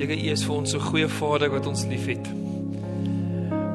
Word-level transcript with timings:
Here, 0.00 0.16
U 0.16 0.30
is 0.32 0.42
vir 0.48 0.54
ons 0.54 0.72
'n 0.72 0.80
goeie 0.80 1.08
Vader 1.12 1.50
wat 1.52 1.66
ons 1.66 1.84
liefhet. 1.84 2.24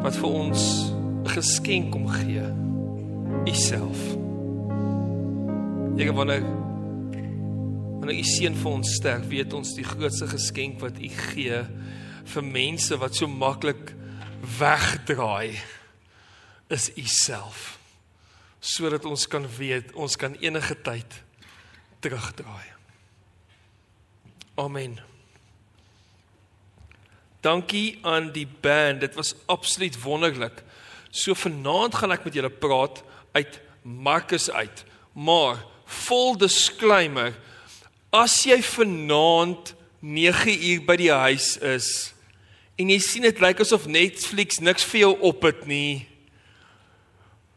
Wat 0.01 0.15
vir 0.17 0.29
ons 0.29 0.89
'n 0.89 1.29
geskenk 1.29 1.91
kom 1.91 2.07
gee. 2.07 2.41
U 3.45 3.53
self. 3.53 3.99
Here, 5.95 6.13
wanneer 6.13 6.41
wanneer 7.99 8.17
U 8.17 8.23
seun 8.23 8.55
vir 8.55 8.71
ons 8.71 8.95
sterf, 8.95 9.27
weet 9.27 9.53
ons 9.53 9.75
die 9.75 9.83
grootste 9.83 10.27
geskenk 10.27 10.79
wat 10.79 10.97
U 10.97 11.09
gee 11.09 11.61
vir 12.23 12.43
mense 12.43 12.97
wat 12.97 13.15
so 13.15 13.27
maklik 13.27 13.93
wegdraai 14.57 15.53
is 16.69 16.89
U 16.97 17.05
self. 17.05 17.77
Sodat 18.59 19.05
ons 19.05 19.27
kan 19.27 19.45
weet, 19.57 19.93
ons 19.93 20.15
kan 20.15 20.33
enige 20.41 20.81
tyd 20.81 21.23
terugdraai. 21.99 22.73
Amen. 24.57 25.14
Dankie 27.45 27.99
aan 28.01 28.31
die 28.33 28.47
band. 28.47 29.03
Dit 29.05 29.15
was 29.15 29.35
absoluut 29.45 30.01
wonderlik. 30.01 30.63
So 31.13 31.37
vanaand 31.37 31.95
gaan 31.95 32.15
ek 32.15 32.25
met 32.25 32.33
julle 32.33 32.49
praat 32.49 33.03
uit 33.37 33.59
Markus 33.85 34.49
uit. 34.49 34.81
Maar 35.13 35.61
vol 35.85 36.33
disclaimer, 36.41 37.35
as 38.09 38.41
jy 38.47 38.57
vanaand 38.65 39.75
9 40.01 40.57
uur 40.71 40.83
by 40.85 40.97
die 40.99 41.13
huis 41.13 41.55
is 41.61 41.89
en 42.75 42.89
jy 42.91 42.97
sien 42.99 43.23
dit 43.23 43.39
lyk 43.39 43.61
asof 43.63 43.85
Netflix 43.87 44.59
niks 44.59 44.83
vir 44.91 45.05
jou 45.05 45.13
op 45.29 45.45
het 45.47 45.61
nie, 45.69 46.03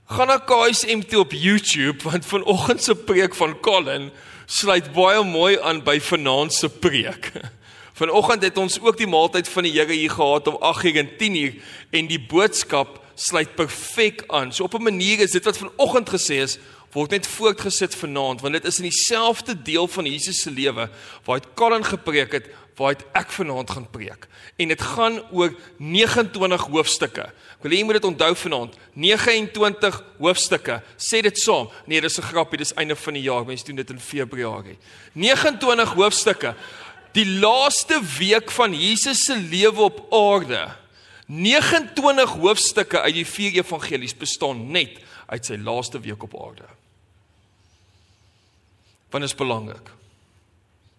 gaan 0.09 0.31
na 0.31 0.39
KSM 0.39 1.03
toe 1.11 1.25
op 1.25 1.35
YouTube 1.35 2.07
want 2.07 2.29
vanoggend 2.29 2.85
se 2.85 2.95
preek 2.95 3.35
van 3.37 3.57
Colin 3.65 4.09
sluit 4.47 4.93
baie 4.95 5.25
mooi 5.27 5.59
aan 5.61 5.83
by 5.85 5.99
vanaand 6.01 6.55
se 6.55 6.71
preek. 6.71 7.33
Vanoggend 7.99 8.43
het 8.43 8.59
ons 8.59 8.77
ook 8.81 8.95
die 8.97 9.09
maaltyd 9.11 9.49
van 9.51 9.67
die 9.67 9.73
Here 9.75 9.93
hier 9.93 10.11
gehad 10.11 10.47
om 10.47 10.57
8:00 10.63 10.97
en 11.03 11.09
10:00 11.19 11.63
en 11.91 12.07
die 12.07 12.21
boodskap 12.21 13.01
sluit 13.15 13.55
perfek 13.55 14.23
aan. 14.27 14.53
So 14.53 14.65
op 14.65 14.75
'n 14.75 14.83
manier 14.83 15.19
is 15.21 15.31
dit 15.31 15.45
wat 15.45 15.59
vanoggend 15.59 16.09
gesê 16.09 16.39
is, 16.47 16.59
word 16.93 17.11
net 17.11 17.27
voortgesit 17.27 17.95
vanaand 17.95 18.41
want 18.41 18.55
dit 18.55 18.65
is 18.65 18.79
in 18.79 18.89
dieselfde 18.89 19.63
deel 19.63 19.89
van 19.89 20.05
Jesus 20.05 20.43
se 20.43 20.51
lewe 20.51 20.89
waar 21.25 21.41
hy 21.41 21.45
Colin 21.55 21.85
gepreek 21.85 22.33
het, 22.33 22.47
waar 22.77 22.95
ek 23.13 23.31
vanaand 23.31 23.71
gaan 23.71 23.91
preek. 23.91 24.29
En 24.57 24.69
dit 24.69 24.83
gaan 24.83 25.23
oor 25.33 25.55
29 25.77 26.67
hoofstukke. 26.71 27.27
Ek 27.59 27.63
wil 27.63 27.73
hê 27.73 27.81
jy 27.81 27.85
moet 27.85 27.99
dit 27.99 28.05
onthou 28.05 28.35
vanaand. 28.35 28.77
29 28.95 30.05
hoofstukke. 30.19 30.83
Sê 30.97 31.21
dit 31.21 31.39
saam. 31.39 31.69
Nee, 31.87 32.01
dis 32.01 32.19
'n 32.19 32.23
grappie, 32.23 32.59
dis 32.59 32.75
einde 32.75 32.97
van 32.97 33.15
die 33.15 33.23
jaar. 33.23 33.45
Mense 33.45 33.65
doen 33.65 33.77
dit 33.77 33.91
in 33.91 34.01
Februarie. 34.01 34.79
29 35.13 35.93
hoofstukke 35.93 36.55
die 37.17 37.27
laaste 37.27 38.01
week 38.19 38.51
van 38.51 38.75
Jesus 38.75 39.25
se 39.25 39.37
lewe 39.37 39.89
op 39.89 40.01
aarde. 40.15 40.69
29 41.27 42.31
hoofstukke 42.41 43.01
uit 43.01 43.15
die 43.15 43.27
vier 43.29 43.61
evangelies 43.61 44.17
bestaan 44.17 44.71
net 44.73 44.97
uit 45.29 45.45
sy 45.45 45.59
laaste 45.61 46.01
week 46.01 46.23
op 46.25 46.37
aarde. 46.41 46.69
Want 49.13 49.25
is 49.25 49.37
belangrik. 49.37 49.91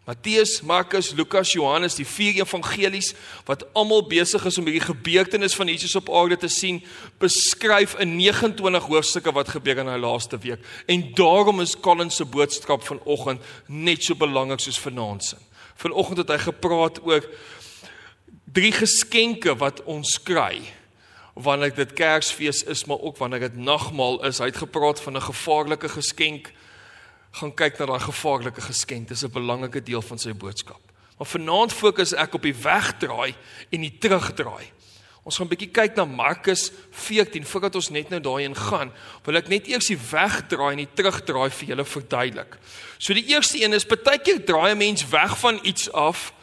Matteus, 0.09 0.61
Markus, 0.61 1.11
Lukas, 1.13 1.51
Johannes, 1.53 1.93
die 1.93 2.05
vier 2.07 2.39
evangelies 2.41 3.11
wat 3.45 3.61
almal 3.77 4.01
besig 4.09 4.41
is 4.49 4.55
om 4.57 4.65
hierdie 4.65 4.81
gebeurtenis 4.81 5.53
van 5.53 5.69
Jesus 5.69 5.93
op 5.99 6.07
aarde 6.09 6.39
te 6.41 6.49
sien, 6.49 6.79
beskryf 7.21 7.93
in 8.01 8.15
29 8.17 8.87
hoofstukke 8.89 9.35
wat 9.37 9.51
gebeur 9.53 9.83
in 9.83 9.91
hy 9.91 9.99
laaste 10.01 10.39
week. 10.41 10.65
En 10.89 11.03
daarom 11.13 11.61
is 11.61 11.75
Colin 11.77 12.09
se 12.09 12.25
boodskap 12.25 12.87
vanoggend 12.87 13.45
net 13.67 14.01
so 14.07 14.17
belangrik 14.17 14.65
soos 14.65 14.81
vanaand 14.81 15.27
se. 15.27 15.37
Vanoggend 15.77 16.23
het 16.23 16.33
hy 16.33 16.39
gepraat 16.47 16.97
oor 17.05 17.29
drie 18.49 18.73
geskenke 18.73 19.53
wat 19.61 19.83
ons 19.85 20.17
kry 20.25 20.63
wanneer 21.37 21.75
dit 21.77 21.93
Kersfees 21.93 22.63
is, 22.65 22.87
maar 22.89 23.05
ook 23.05 23.21
wanneer 23.21 23.45
dit 23.45 23.61
nagmaal 23.61 24.23
is. 24.25 24.41
Hy 24.41 24.49
het 24.49 24.63
gepraat 24.65 25.05
van 25.05 25.21
'n 25.21 25.29
gevaarlike 25.29 25.93
geskenk. 26.01 26.49
Gaan 27.31 27.53
kyk 27.53 27.79
na 27.79 27.85
daai 27.85 27.99
gevaarlike 27.99 28.61
geskenk. 28.61 29.07
Dis 29.07 29.23
'n 29.23 29.31
belangrike 29.31 29.83
deel 29.83 30.01
van 30.01 30.17
sy 30.17 30.33
boodskap. 30.33 30.81
Maar 31.17 31.27
vanaand 31.27 31.73
fokus 31.73 32.13
ek 32.13 32.33
op 32.33 32.41
die 32.41 32.55
wegdraai 32.55 33.35
en 33.69 33.81
die 33.81 33.97
terugdraai. 33.99 34.71
Ons 35.23 35.37
gaan 35.37 35.47
'n 35.47 35.49
bietjie 35.49 35.71
kyk 35.71 35.95
na 35.95 36.05
Markus 36.05 36.71
14 36.91 37.45
voordat 37.45 37.75
ons 37.75 37.89
net 37.89 38.09
nou 38.09 38.19
daarin 38.19 38.55
gaan. 38.55 38.91
Wil 39.23 39.35
ek 39.35 39.47
net 39.47 39.67
eers 39.67 39.87
die 39.87 39.99
wegdraai 40.11 40.71
en 40.71 40.77
die 40.77 40.93
terugdraai 40.95 41.49
vir 41.49 41.67
julle 41.67 41.85
verduidelik. 41.85 42.57
So 42.97 43.13
die 43.13 43.27
eerste 43.27 43.61
een 43.61 43.73
is 43.73 43.85
baie 43.85 44.17
keer 44.17 44.45
draai 44.45 44.71
'n 44.71 44.77
mens 44.77 45.07
weg 45.09 45.37
van 45.39 45.59
iets 45.63 45.91
af 45.91 46.33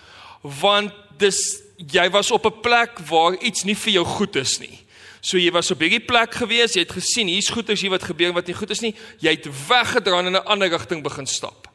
want 0.42 0.92
dis 1.18 1.62
jy 1.76 2.10
was 2.10 2.30
op 2.30 2.46
'n 2.46 2.60
plek 2.60 2.98
waar 2.98 3.34
iets 3.42 3.64
nie 3.64 3.76
vir 3.76 3.92
jou 3.92 4.04
goed 4.04 4.36
is 4.36 4.58
nie. 4.58 4.85
So 5.26 5.40
jy 5.40 5.50
was 5.50 5.72
op 5.74 5.80
hierdie 5.82 6.04
plek 6.06 6.36
gewees, 6.38 6.76
jy 6.76 6.84
het 6.84 6.92
gesien 6.94 7.26
hier's 7.26 7.50
goed 7.50 7.72
as 7.74 7.80
jy 7.82 7.90
wat 7.90 8.04
gebeur 8.06 8.34
wat 8.36 8.46
nie 8.46 8.54
goed 8.54 8.70
is 8.70 8.82
nie, 8.84 8.92
jy 9.18 9.32
het 9.34 9.48
weggedraai 9.66 10.20
en 10.20 10.30
in 10.30 10.38
'n 10.38 10.46
ander 10.46 10.70
rigting 10.70 11.02
begin 11.02 11.26
stap. 11.26 11.66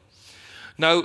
Nou 0.77 1.03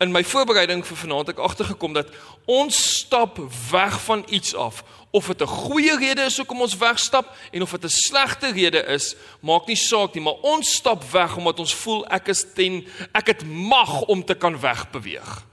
in 0.00 0.10
my 0.10 0.24
voorbereiding 0.24 0.86
vir 0.86 0.96
vanaand 0.96 1.28
ek 1.28 1.38
agtergekom 1.38 1.92
dat 1.92 2.08
ons 2.46 2.74
stap 2.98 3.38
weg 3.70 4.00
van 4.04 4.24
iets 4.28 4.54
af 4.54 4.82
of 5.12 5.26
dit 5.26 5.42
'n 5.42 5.46
goeie 5.46 5.96
rede 5.98 6.22
is 6.22 6.36
hoekom 6.36 6.60
ons 6.60 6.76
wegstap 6.76 7.36
en 7.52 7.62
of 7.62 7.70
dit 7.70 7.84
'n 7.84 7.88
slegte 7.88 8.52
rede 8.52 8.82
is, 8.86 9.14
maak 9.40 9.66
nie 9.66 9.76
saak 9.76 10.14
nie, 10.14 10.22
maar 10.22 10.40
ons 10.42 10.74
stap 10.74 11.04
weg 11.12 11.36
omdat 11.36 11.58
ons 11.58 11.74
voel 11.74 12.06
ek 12.06 12.28
is 12.28 12.44
ten 12.54 12.86
ek 13.12 13.26
het 13.26 13.44
mag 13.44 14.02
om 14.08 14.24
te 14.24 14.34
kan 14.34 14.60
wegbeweeg. 14.60 15.51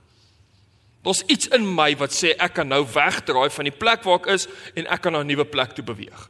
Daar's 1.02 1.24
iets 1.28 1.48
in 1.48 1.64
my 1.76 1.94
wat 1.98 2.12
sê 2.12 2.34
ek 2.36 2.58
kan 2.60 2.68
nou 2.68 2.84
wegdraai 2.84 3.50
van 3.50 3.70
die 3.70 3.76
plek 3.76 4.04
waar 4.04 4.20
ek 4.20 4.32
is 4.36 4.48
en 4.76 4.88
ek 4.88 5.02
kan 5.02 5.16
na 5.16 5.24
'n 5.24 5.28
nuwe 5.28 5.46
plek 5.46 5.72
toe 5.76 5.84
beweeg. 5.84 6.30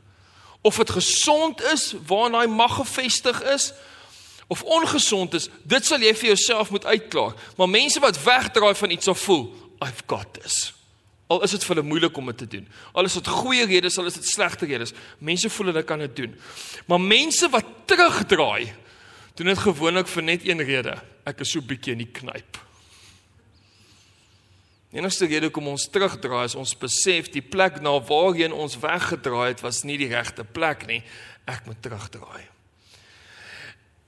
Of 0.62 0.78
dit 0.78 0.90
gesond 0.90 1.62
is 1.62 1.96
waar 2.08 2.30
daai 2.30 2.48
mag 2.48 2.76
gefestig 2.76 3.42
is 3.54 3.74
of 4.48 4.64
ongesond 4.64 5.34
is, 5.34 5.50
dit 5.64 5.86
sal 5.86 6.02
jy 6.02 6.14
vir 6.14 6.28
jouself 6.34 6.72
moet 6.74 6.86
uitklaar. 6.86 7.34
Maar 7.58 7.70
mense 7.70 8.00
wat 8.00 8.24
wegdraai 8.24 8.76
van 8.76 8.90
iets 8.90 9.08
of 9.08 9.20
voel, 9.20 9.54
I've 9.80 10.04
got 10.08 10.34
this. 10.42 10.74
Al 11.30 11.44
is 11.46 11.52
dit 11.52 11.64
vir 11.64 11.76
hulle 11.76 11.86
moeilik 11.88 12.18
om 12.18 12.26
dit 12.26 12.38
te 12.38 12.48
doen. 12.48 12.68
Al 12.98 13.06
is 13.06 13.14
dit 13.14 13.28
goeie 13.28 13.66
redes, 13.66 13.98
al 13.98 14.10
is 14.10 14.18
dit 14.18 14.26
slegte 14.26 14.66
redes. 14.66 14.94
Mense 15.22 15.50
voel 15.50 15.70
hulle 15.70 15.84
kan 15.84 16.02
dit 16.02 16.16
doen. 16.16 16.34
Maar 16.90 17.02
mense 17.02 17.50
wat 17.54 17.66
terugdraai, 17.86 18.74
doen 19.38 19.54
dit 19.54 19.62
gewoonlik 19.62 20.10
vir 20.10 20.26
net 20.26 20.48
een 20.48 20.66
rede. 20.66 20.98
Ek 21.30 21.46
is 21.46 21.54
so 21.54 21.62
bietjie 21.62 21.94
in 21.94 22.02
die 22.02 22.10
knyp. 22.10 22.58
Die 24.90 24.98
enigste 24.98 25.28
rede 25.30 25.50
hoekom 25.50 25.68
ons 25.70 25.86
terugdraai 25.94 26.48
is 26.48 26.58
ons 26.58 26.74
besef 26.78 27.30
die 27.30 27.46
plek 27.46 27.78
na 27.86 27.94
waarheen 28.02 28.56
ons 28.56 28.80
weggedraai 28.82 29.52
het 29.52 29.62
was 29.62 29.84
nie 29.86 30.00
die 30.02 30.10
regte 30.10 30.44
plek 30.44 30.88
nie. 30.90 31.04
Ek 31.46 31.68
moet 31.70 31.78
terugdraai. 31.86 32.48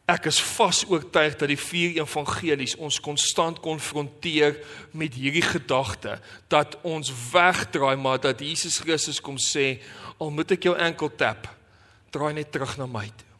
Ek 0.09 0.25
is 0.27 0.41
vas 0.57 0.81
oortuig 0.89 1.37
dat 1.39 1.47
die 1.47 1.59
vier 1.59 2.01
evangelies 2.01 2.73
ons 2.81 2.97
konstant 2.99 3.61
konfronteer 3.63 4.57
met 4.97 5.13
hierdie 5.15 5.45
gedagte 5.45 6.17
dat 6.51 6.79
ons 6.81 7.13
wegdraai 7.31 7.95
maar 8.01 8.19
dat 8.19 8.41
Jesus 8.41 8.81
Christus 8.81 9.21
kom 9.21 9.37
sê 9.39 9.77
al 10.17 10.33
moet 10.33 10.57
ek 10.57 10.67
jou 10.67 10.75
enkel 10.75 11.13
tap 11.15 11.47
draai 12.11 12.33
net 12.35 12.51
terug 12.51 12.75
na 12.81 12.89
my 12.89 13.07
toe. 13.07 13.30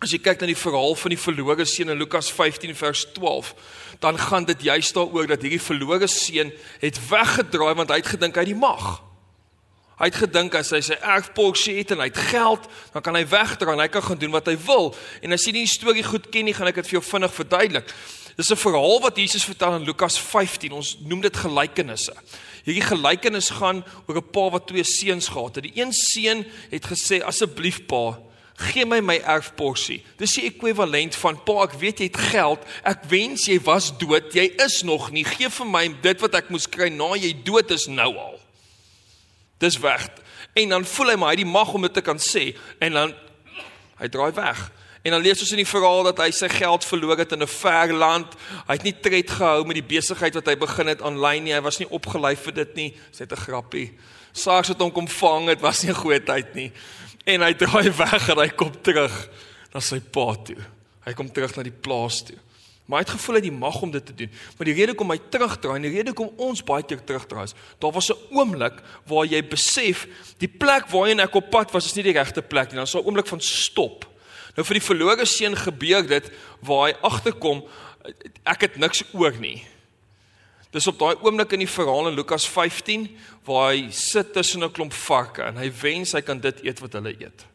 As 0.00 0.10
jy 0.10 0.18
kyk 0.18 0.40
na 0.40 0.46
die 0.46 0.56
verhaal 0.56 0.94
van 0.96 1.12
die 1.12 1.20
verlore 1.20 1.64
seun 1.68 1.92
in 1.92 1.98
Lukas 1.98 2.30
15 2.32 2.74
vers 2.74 3.04
12 3.12 3.54
dan 4.00 4.18
gaan 4.18 4.44
dit 4.44 4.62
juist 4.62 4.94
daaroor 4.94 5.26
dat 5.28 5.42
hierdie 5.44 5.60
verlore 5.60 6.08
seun 6.08 6.52
het 6.80 6.98
weggedraai 7.10 7.74
want 7.76 7.92
hy 7.92 8.00
het 8.00 8.12
gedink 8.14 8.38
hy 8.40 8.46
die 8.48 8.56
mag. 8.56 9.02
Hy 10.00 10.08
het 10.08 10.16
gedink 10.22 10.54
as 10.56 10.70
hy 10.72 10.80
sy 10.80 10.96
erfporsie 10.96 11.74
het 11.76 11.92
en 11.92 12.00
hy 12.00 12.06
het 12.08 12.20
geld, 12.30 12.64
dan 12.94 13.04
kan 13.04 13.18
hy 13.18 13.26
wegdra 13.28 13.74
en 13.74 13.82
hy 13.84 13.88
kan 13.92 14.06
gaan 14.06 14.20
doen 14.22 14.32
wat 14.32 14.48
hy 14.48 14.56
wil. 14.64 14.94
En 15.20 15.36
as 15.36 15.44
jy 15.44 15.52
die 15.58 15.66
storie 15.68 16.04
goed 16.06 16.30
ken 16.32 16.48
nie, 16.48 16.56
gaan 16.56 16.70
ek 16.70 16.80
dit 16.80 16.88
vir 16.88 16.96
jou 16.96 17.04
vinnig 17.04 17.34
verduidelik. 17.36 17.92
Dis 18.38 18.48
'n 18.48 18.56
verhaal 18.56 19.00
wat 19.04 19.20
Jesus 19.20 19.44
vertel 19.44 19.76
in 19.76 19.84
Lukas 19.84 20.16
15. 20.16 20.72
Ons 20.72 20.96
noem 21.04 21.20
dit 21.20 21.36
gelykenisse. 21.36 22.14
Hierdie 22.64 22.88
gelykenis 22.88 23.50
gaan 23.50 23.84
oor 24.08 24.16
'n 24.16 24.30
pa 24.32 24.50
wat 24.50 24.66
twee 24.66 24.84
seuns 24.84 25.28
gehad 25.28 25.56
het. 25.56 25.64
Die 25.64 25.76
een 25.76 25.92
seun 25.92 26.46
het 26.70 26.86
gesê: 26.86 27.20
"Asseblief 27.22 27.86
pa, 27.86 28.18
gee 28.60 28.84
my 28.86 29.00
my 29.00 29.18
erfporsie." 29.18 30.04
Dis 30.16 30.34
die 30.34 30.44
ekwivalent 30.50 31.16
van: 31.16 31.42
"Pa, 31.42 31.62
ek 31.64 31.72
weet 31.80 31.98
jy 31.98 32.04
het 32.04 32.16
geld. 32.16 32.64
Ek 32.82 33.04
wens 33.08 33.46
jy 33.46 33.60
was 33.60 33.92
dood. 33.98 34.32
Jy 34.32 34.52
is 34.56 34.82
nog 34.82 35.10
nie. 35.10 35.24
Gee 35.24 35.48
vir 35.48 35.66
my 35.66 35.88
dit 36.02 36.20
wat 36.20 36.34
ek 36.34 36.50
moes 36.50 36.68
kry 36.68 36.88
na 36.88 37.14
jy 37.16 37.34
dood 37.44 37.70
is 37.70 37.86
nou 37.86 38.16
al." 38.16 38.40
Dis 39.58 39.78
weg. 39.78 40.08
En 40.52 40.68
dan 40.68 40.84
voel 40.84 41.08
hy 41.08 41.16
maar 41.16 41.34
hy 41.34 41.36
die 41.36 41.48
mag 41.48 41.72
om 41.72 41.82
dit 41.82 41.94
te 41.94 42.00
kan 42.00 42.18
sê 42.18 42.56
en 42.78 42.92
dan 42.92 43.14
hy 44.00 44.08
draai 44.08 44.32
weg. 44.32 44.70
En 45.02 45.14
dan 45.14 45.22
lees 45.24 45.40
ons 45.40 45.52
in 45.54 45.62
die 45.62 45.68
verhaal 45.68 46.10
dat 46.10 46.18
hy 46.20 46.28
sy 46.34 46.48
geld 46.52 46.84
verloor 46.84 47.18
het 47.20 47.32
in 47.32 47.42
'n 47.42 47.48
ver 47.48 47.92
land. 47.92 48.34
Hy 48.66 48.74
het 48.76 48.82
nie 48.82 49.00
tred 49.00 49.30
gehou 49.30 49.64
met 49.64 49.74
die 49.74 49.96
besigheid 49.96 50.34
wat 50.34 50.46
hy 50.46 50.56
begin 50.56 50.86
het 50.86 51.02
aanlyn 51.02 51.44
nie. 51.44 51.52
Hy 51.52 51.60
was 51.60 51.78
nie 51.78 51.88
opgelei 51.88 52.36
vir 52.36 52.52
dit 52.52 52.74
nie. 52.74 52.94
Dis 53.10 53.20
net 53.20 53.32
'n 53.32 53.36
grappie. 53.36 53.92
SARS 54.32 54.68
het 54.68 54.80
hom 54.80 54.92
kom 54.92 55.08
vang. 55.08 55.46
Dit 55.46 55.60
was 55.60 55.82
nie 55.82 55.90
'n 55.90 55.94
goeie 55.94 56.22
tyd 56.22 56.54
nie. 56.54 56.72
En 57.30 57.44
hy 57.46 57.54
draai 57.54 57.90
weg 57.94 58.28
en 58.32 58.42
hy 58.42 58.48
kom 58.58 58.70
terug 58.82 59.16
na 59.70 59.82
sy 59.84 60.00
pa 60.00 60.32
toe. 60.46 60.58
Hy 61.06 61.12
kom 61.16 61.28
terug 61.30 61.54
na 61.56 61.62
die 61.66 61.74
plaas 61.74 62.24
toe. 62.26 62.38
Maar 62.90 63.04
hy 63.04 63.06
het 63.06 63.12
gevoel 63.14 63.36
hy 63.38 63.42
die 63.44 63.54
mag 63.54 63.76
om 63.86 63.90
dit 63.94 64.06
te 64.06 64.14
doen. 64.18 64.30
Maar 64.58 64.66
die 64.66 64.74
rede 64.74 64.94
kom 64.98 65.12
hy 65.14 65.18
terugdraai 65.30 65.76
en 65.76 65.84
die 65.86 65.92
rede 65.94 66.14
kom 66.16 66.32
ons 66.42 66.64
baie 66.66 66.82
keer 66.82 66.98
terugdraai 67.06 67.44
is, 67.46 67.54
daar 67.78 67.94
was 67.94 68.10
'n 68.10 68.18
oomblik 68.34 68.82
waar 69.06 69.26
jy 69.30 69.42
besef 69.46 70.08
die 70.38 70.50
plek 70.50 70.90
waarheen 70.90 71.20
ek 71.20 71.34
op 71.34 71.50
pad 71.50 71.70
was 71.70 71.86
is 71.86 71.94
nie 71.94 72.02
die 72.02 72.18
regte 72.18 72.42
plek 72.42 72.70
nie. 72.70 72.82
Dan 72.82 72.86
sal 72.86 73.02
'n 73.02 73.06
oomblik 73.06 73.26
van 73.26 73.40
stop. 73.40 74.06
Nou 74.56 74.66
vir 74.66 74.74
die 74.74 74.88
verlore 74.88 75.24
seun 75.24 75.56
gebeur 75.56 76.06
dit 76.06 76.32
waar 76.60 76.88
hy 76.88 76.96
agterkom 77.02 77.62
ek 78.44 78.60
het 78.60 78.76
niks 78.76 79.04
oor 79.12 79.32
nie. 79.38 79.62
Dis 80.70 80.86
op 80.86 80.98
daai 81.00 81.16
oomblik 81.18 81.56
in 81.56 81.64
die 81.64 81.70
verhaal 81.70 82.08
in 82.10 82.14
Lukas 82.14 82.46
15 82.48 83.08
waar 83.46 83.72
hy 83.72 83.90
sit 83.90 84.32
tussen 84.32 84.62
'n 84.62 84.70
klomp 84.70 84.92
varke 84.92 85.42
en 85.42 85.56
hy 85.56 85.70
wens 85.82 86.12
hy 86.12 86.20
kan 86.22 86.38
dit 86.38 86.62
eet 86.64 86.78
wat 86.80 86.92
hulle 86.92 87.14
eet. 87.18 87.46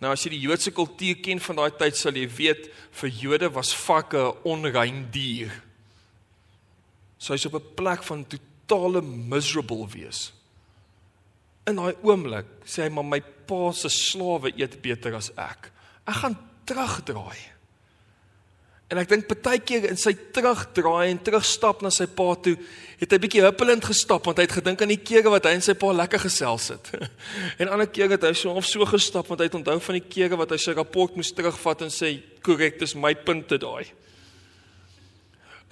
Nou 0.00 0.12
as 0.12 0.24
jy 0.24 0.30
die 0.30 0.46
Joodse 0.48 0.72
kultuur 0.72 1.20
ken 1.22 1.40
van 1.40 1.56
daai 1.56 1.70
tyd 1.78 1.96
sal 1.96 2.16
jy 2.16 2.26
weet 2.26 2.70
vir 2.92 3.10
Jode 3.10 3.52
was 3.52 3.74
varke 3.74 4.16
'n 4.16 4.36
onrein 4.44 5.10
dier. 5.10 5.52
So 7.18 7.34
hy's 7.34 7.46
op 7.46 7.54
'n 7.54 7.74
plek 7.76 8.02
van 8.02 8.24
totale 8.24 9.02
miserable 9.02 9.86
wees. 9.86 10.32
In 11.66 11.76
daai 11.76 11.94
oomblik 12.02 12.46
sê 12.64 12.82
hy 12.82 12.88
maar 12.88 13.04
my 13.04 13.20
pa 13.20 13.72
se 13.72 13.88
slawe 13.88 14.52
eet 14.56 14.80
beter 14.82 15.14
as 15.14 15.30
ek. 15.36 15.70
Ek 16.06 16.14
gaan 16.14 16.38
terugdraai. 16.64 17.51
En 18.92 19.00
ek 19.00 19.08
dink 19.08 19.30
baie 19.40 19.60
keer 19.64 19.86
in 19.88 19.96
sy 19.96 20.12
terugdraai 20.36 21.08
en 21.08 21.20
terugstap 21.24 21.80
na 21.80 21.88
sy 21.88 22.04
pa 22.12 22.34
toe, 22.44 22.58
het 23.00 23.14
hy 23.14 23.18
bietjie 23.22 23.40
huppelend 23.46 23.86
gestap 23.88 24.26
want 24.28 24.36
hy 24.36 24.44
het 24.44 24.58
gedink 24.58 24.84
aan 24.84 24.92
die 24.92 25.00
kere 25.00 25.32
wat 25.32 25.48
hy 25.48 25.54
en 25.56 25.64
sy 25.64 25.72
pa 25.80 25.94
lekker 25.96 26.20
gesels 26.26 26.68
het. 26.74 26.90
en 27.60 27.72
ander 27.72 27.88
kere 27.88 28.18
het 28.18 28.26
hy 28.28 28.34
so 28.36 28.52
of 28.52 28.68
so 28.68 28.84
gestap 28.90 29.30
want 29.32 29.40
hy 29.40 29.48
het 29.48 29.56
onthou 29.56 29.78
van 29.86 29.96
die 29.96 30.04
kere 30.04 30.36
wat 30.36 30.52
hy 30.52 30.60
sy 30.60 30.76
rapport 30.76 31.16
moes 31.16 31.32
terugvat 31.32 31.86
en 31.86 31.94
sê 31.94 32.18
korrek, 32.44 32.76
dis 32.82 32.92
my 32.92 33.14
punte 33.16 33.56
daai. 33.64 33.88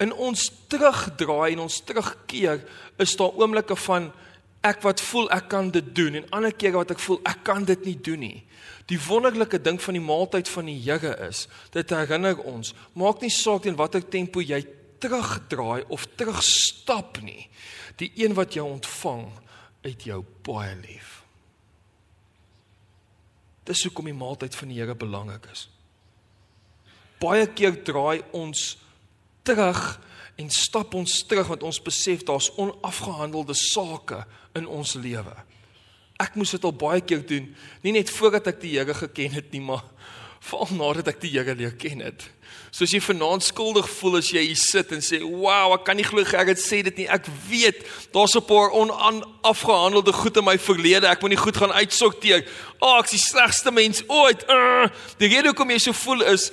In 0.01 0.15
ons 0.17 0.47
terugdraai 0.73 1.53
en 1.53 1.67
ons 1.67 1.79
terugkeer 1.85 2.65
is 3.05 3.13
daar 3.21 3.37
oomblikke 3.37 3.77
van 3.85 4.09
ek 4.65 4.83
wat 4.85 5.01
voel 5.01 5.29
ek 5.33 5.47
kan 5.49 5.71
dit 5.73 5.87
doen 5.95 6.19
en 6.19 6.27
ander 6.37 6.53
kere 6.53 6.77
wat 6.81 6.93
ek 6.93 7.01
voel 7.01 7.19
ek 7.29 7.41
kan 7.47 7.65
dit 7.65 7.85
nie 7.87 7.97
doen 7.97 8.21
nie. 8.21 8.39
Die 8.89 8.99
wonderlike 9.01 9.61
ding 9.61 9.79
van 9.81 9.97
die 9.97 10.03
maaltyd 10.03 10.49
van 10.51 10.67
die 10.69 10.77
Here 10.77 11.15
is, 11.27 11.47
dit 11.73 11.89
herinner 11.89 12.39
ons, 12.45 12.73
maak 12.93 13.21
nie 13.23 13.31
saak 13.33 13.65
in 13.69 13.79
watter 13.79 14.03
tempo 14.03 14.43
jy 14.43 14.61
terugdraai 15.01 15.87
of 15.89 16.05
terugstap 16.19 17.21
nie. 17.25 17.47
Die 17.97 18.11
een 18.21 18.35
wat 18.37 18.53
jou 18.57 18.67
ontvang, 18.67 19.25
uit 19.81 20.05
jou 20.05 20.21
baie 20.45 20.75
lief. 20.83 21.21
Dis 23.65 23.83
hoekom 23.85 24.09
die 24.09 24.17
maaltyd 24.17 24.55
van 24.57 24.69
die 24.69 24.77
Here 24.81 24.95
belangrik 24.97 25.47
is. 25.53 25.67
Baie 27.21 27.47
keer 27.53 27.77
draai 27.85 28.21
ons 28.37 28.75
terug 29.51 29.99
en 30.39 30.49
stap 30.49 30.95
ons 30.97 31.21
terug 31.27 31.51
want 31.51 31.63
ons 31.67 31.83
besef 31.83 32.23
daar's 32.27 32.49
onafgehandelde 32.57 33.55
sake 33.57 34.23
in 34.57 34.67
ons 34.67 34.95
lewe. 34.99 35.35
Ek 36.21 36.37
moes 36.37 36.53
dit 36.55 36.65
al 36.67 36.75
baie 36.75 37.01
keer 37.01 37.23
doen, 37.27 37.49
nie 37.83 37.95
net 37.95 38.11
voordat 38.13 38.51
ek 38.53 38.61
die 38.61 38.75
Here 38.77 38.93
geken 38.95 39.33
het 39.35 39.49
nie, 39.53 39.63
maar 39.63 39.83
veral 40.41 40.77
nadat 40.77 41.11
ek 41.11 41.23
die 41.23 41.33
Here 41.33 41.55
leer 41.57 41.73
ken 41.77 42.03
het. 42.05 42.27
Soos 42.71 42.93
jy 42.93 43.01
vanaand 43.03 43.43
skuldig 43.43 43.87
voel 43.97 44.19
as 44.21 44.29
jy 44.31 44.41
hier 44.45 44.59
sit 44.59 44.91
en 44.95 45.03
sê, 45.03 45.19
"Wow, 45.21 45.73
ek 45.73 45.85
kan 45.85 45.97
nie 45.97 46.07
glo 46.07 46.23
Gerrit 46.23 46.57
sê 46.57 46.81
dit 46.83 46.97
nie. 46.97 47.07
Ek 47.07 47.25
weet 47.49 47.83
daar's 48.13 48.35
'n 48.35 48.45
paar 48.45 48.71
onafgehandelde 48.71 50.13
goed 50.13 50.37
in 50.37 50.45
my 50.45 50.57
verlede. 50.57 51.07
Ek 51.07 51.21
moet 51.21 51.31
nie 51.31 51.37
goed 51.37 51.57
gaan 51.57 51.71
uitsorteer. 51.71 52.47
O, 52.79 52.87
oh, 52.87 52.99
ek's 52.99 53.11
die 53.11 53.19
slegste 53.19 53.71
mens 53.71 54.03
ooit." 54.07 54.43
Uh, 54.49 54.87
die 55.17 55.27
rede 55.27 55.47
hoekom 55.47 55.69
jy 55.69 55.77
so 55.77 55.91
voel 55.91 56.21
is 56.21 56.51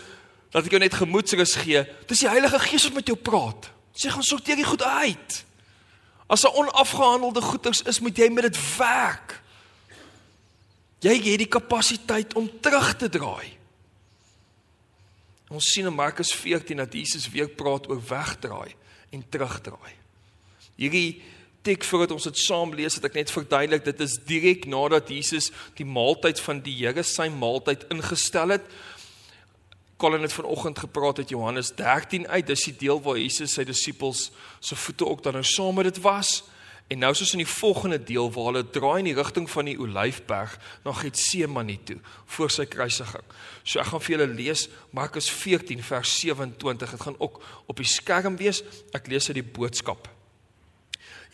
dat 0.50 0.64
ek 0.64 0.72
jou 0.72 0.80
net 0.80 0.96
gemoedsrus 0.96 1.54
gee. 1.62 1.82
Dis 2.08 2.24
die 2.24 2.30
Heilige 2.30 2.58
Gees 2.58 2.86
wat 2.88 3.00
met 3.00 3.10
jou 3.10 3.16
praat. 3.16 3.70
Sê 3.92 4.12
gaan 4.12 4.24
sorteer 4.24 4.56
die 4.56 4.68
goed 4.68 4.82
uit. 4.82 5.44
As 6.28 6.44
'n 6.44 6.54
onafgehandelde 6.54 7.40
goeders 7.40 7.82
is, 7.82 8.00
moet 8.00 8.16
jy 8.16 8.28
met 8.28 8.44
dit 8.52 8.76
werk. 8.76 9.40
Jy 11.00 11.14
het 11.14 11.38
die 11.38 11.46
kapasiteit 11.46 12.34
om 12.34 12.50
terug 12.60 12.96
te 12.96 13.08
draai. 13.08 13.56
Ons 15.48 15.72
sien 15.72 15.86
in 15.86 15.94
Markus 15.94 16.32
14 16.34 16.76
dat 16.76 16.92
Jesus 16.92 17.28
weer 17.32 17.48
praat 17.48 17.88
oor 17.88 18.00
wegdraai 18.08 18.74
en 19.10 19.24
terugdraai. 19.28 19.94
Hierdie 20.76 21.22
teks 21.62 21.88
voordat 21.90 22.12
ons 22.14 22.26
dit 22.28 22.38
saam 22.38 22.74
lees, 22.76 22.94
het 22.94 23.04
ek 23.08 23.16
net 23.18 23.32
verduidelik, 23.32 23.84
dit 23.84 24.00
is 24.04 24.18
direk 24.28 24.66
nadat 24.70 25.08
Jesus 25.08 25.50
die 25.74 25.86
maaltyd 25.88 26.40
van 26.40 26.60
die 26.64 26.76
Here, 26.76 27.02
sy 27.02 27.28
maaltyd 27.32 27.86
ingestel 27.92 28.56
het. 28.56 28.68
Colin 29.98 30.22
het 30.22 30.32
vanoggend 30.32 30.78
gepraat 30.78 31.18
uit 31.18 31.28
Johannes 31.28 31.74
13 31.74 32.28
uit. 32.28 32.46
Dis 32.46 32.64
die 32.64 32.76
deel 32.76 33.00
waar 33.02 33.18
Jesus 33.18 33.56
sy 33.58 33.64
disippels 33.66 34.28
se 34.62 34.76
voete 34.78 35.06
ook 35.06 35.22
dan 35.22 35.34
nou 35.34 35.44
saam 35.44 35.74
met 35.74 35.88
dit 35.90 35.98
was. 36.04 36.44
En 36.86 37.02
nou 37.02 37.10
soos 37.14 37.32
in 37.34 37.42
die 37.42 37.50
volgende 37.50 37.98
deel 37.98 38.30
waar 38.32 38.52
hulle 38.52 38.70
draai 38.70 38.98
in 39.02 39.08
die 39.10 39.16
rigting 39.16 39.48
van 39.50 39.66
die 39.66 39.74
Olyfberg 39.76 40.54
na 40.84 40.94
Getsemane 40.96 41.76
toe 41.84 41.96
voor 42.36 42.54
sy 42.54 42.68
kruisiging. 42.70 43.24
So 43.64 43.82
ek 43.82 43.90
gaan 43.90 44.04
vir 44.04 44.14
julle 44.14 44.28
lees 44.38 44.68
Markus 44.94 45.28
14 45.34 45.82
vers 45.82 46.14
27. 46.20 46.94
Dit 46.94 47.02
gaan 47.02 47.18
ook 47.18 47.42
op 47.66 47.82
die 47.82 47.90
skerm 47.90 48.38
wees. 48.38 48.62
Ek 48.94 49.10
lees 49.10 49.26
uit 49.28 49.40
die 49.40 49.44
boodskap. 49.58 50.06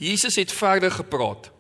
Jesus 0.01 0.41
het 0.41 0.57
verder 0.57 0.91
gepraat. 0.91 1.53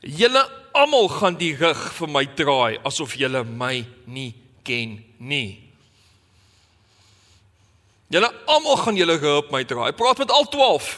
Julle 0.00 0.40
almal 0.72 1.12
gaan 1.20 1.36
die 1.36 1.52
rug 1.60 1.84
vir 2.00 2.12
my 2.16 2.24
draai 2.32 2.80
asof 2.80 3.14
julle 3.20 3.44
my 3.44 3.84
nie 4.08 4.32
ken 4.64 4.98
nie. 5.20 5.65
Julle 8.12 8.30
almal 8.46 8.76
gaan 8.76 8.96
julle 8.96 9.16
op 9.36 9.50
my 9.50 9.64
draai. 9.64 9.90
Hy 9.90 9.96
praat 9.98 10.18
met 10.22 10.30
al 10.30 10.46
12. 10.48 10.90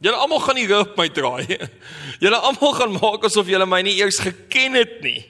Julle 0.00 0.16
almal 0.16 0.40
gaan 0.40 0.56
nie 0.56 0.68
op 0.76 0.94
my 0.96 1.08
draai. 1.08 1.58
Julle 2.22 2.38
almal 2.38 2.72
gaan 2.78 2.94
maak 2.94 3.26
asof 3.26 3.50
julle 3.50 3.66
my 3.66 3.82
nie 3.82 3.98
eers 3.98 4.20
geken 4.22 4.78
het 4.78 5.00
nie. 5.02 5.20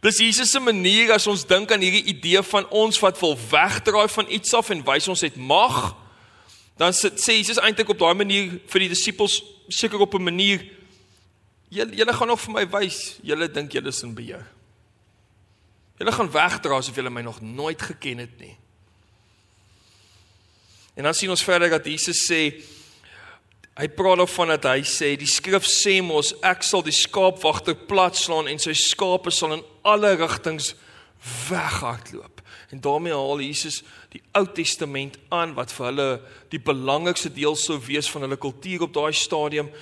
Dis 0.00 0.20
Jesus 0.22 0.50
se 0.52 0.60
manier 0.60 1.10
as 1.12 1.26
ons 1.28 1.42
dink 1.44 1.72
aan 1.72 1.82
hierdie 1.84 2.06
idee 2.14 2.40
van 2.48 2.68
ons 2.72 3.00
wat 3.02 3.18
wil 3.20 3.34
wegdraai 3.50 4.08
van 4.08 4.30
iets 4.32 4.54
af 4.56 4.70
en 4.72 4.84
wys 4.86 5.08
ons 5.12 5.24
het 5.26 5.36
mag. 5.36 5.90
Dan 6.80 6.96
sê 6.96 7.36
Jesus 7.36 7.60
eintlik 7.60 7.92
op 7.92 8.00
daai 8.00 8.14
manier 8.16 8.54
vir 8.72 8.86
die 8.86 8.92
disippels 8.94 9.42
seker 9.68 10.00
op 10.00 10.14
'n 10.14 10.24
manier 10.30 10.64
julle 11.68 11.94
julle 11.94 12.12
gaan 12.12 12.28
nog 12.28 12.40
vir 12.40 12.54
my 12.54 12.64
wys, 12.66 13.18
julle 13.22 13.48
dink 13.48 13.72
julle 13.72 13.88
is 13.88 14.02
in 14.02 14.14
beheer. 14.14 14.46
Julle 15.98 16.12
gaan 16.12 16.32
wegdra 16.32 16.76
asof 16.76 16.96
julle 16.96 17.10
my 17.10 17.22
nog 17.22 17.40
nooit 17.40 17.82
geken 17.82 18.18
het 18.18 18.40
nie. 18.40 18.56
En 21.00 21.06
dan 21.08 21.14
sien 21.16 21.32
ons 21.32 21.44
verder 21.44 21.72
dat 21.72 21.86
Jesus 21.88 22.26
sê 22.28 22.60
Hy 23.80 23.86
praat 23.96 24.18
daarvan 24.20 24.50
dat 24.52 24.66
hy 24.68 24.82
sê 24.84 25.14
die 25.16 25.28
skrif 25.30 25.64
sê 25.64 26.00
mos 26.04 26.34
ek 26.44 26.60
sal 26.66 26.82
die 26.84 26.92
skaapwagter 26.92 27.78
platslaan 27.88 28.50
en 28.50 28.58
sy 28.60 28.74
skape 28.76 29.32
sal 29.32 29.54
in 29.56 29.62
alle 29.88 30.10
rigtings 30.20 30.74
weghardloop. 31.46 32.42
En 32.74 32.82
daarmee 32.84 33.16
haal 33.16 33.40
Jesus 33.40 33.78
die 34.12 34.20
Ou 34.36 34.44
Testament 34.52 35.16
aan 35.32 35.54
wat 35.56 35.72
vir 35.72 35.86
hulle 35.86 36.08
die 36.52 36.60
belangrikste 36.60 37.32
deel 37.32 37.56
sou 37.56 37.78
wees 37.86 38.10
van 38.12 38.26
hulle 38.26 38.36
kultuur 38.42 38.84
op 38.90 38.92
daai 38.98 39.16
stadium 39.16 39.72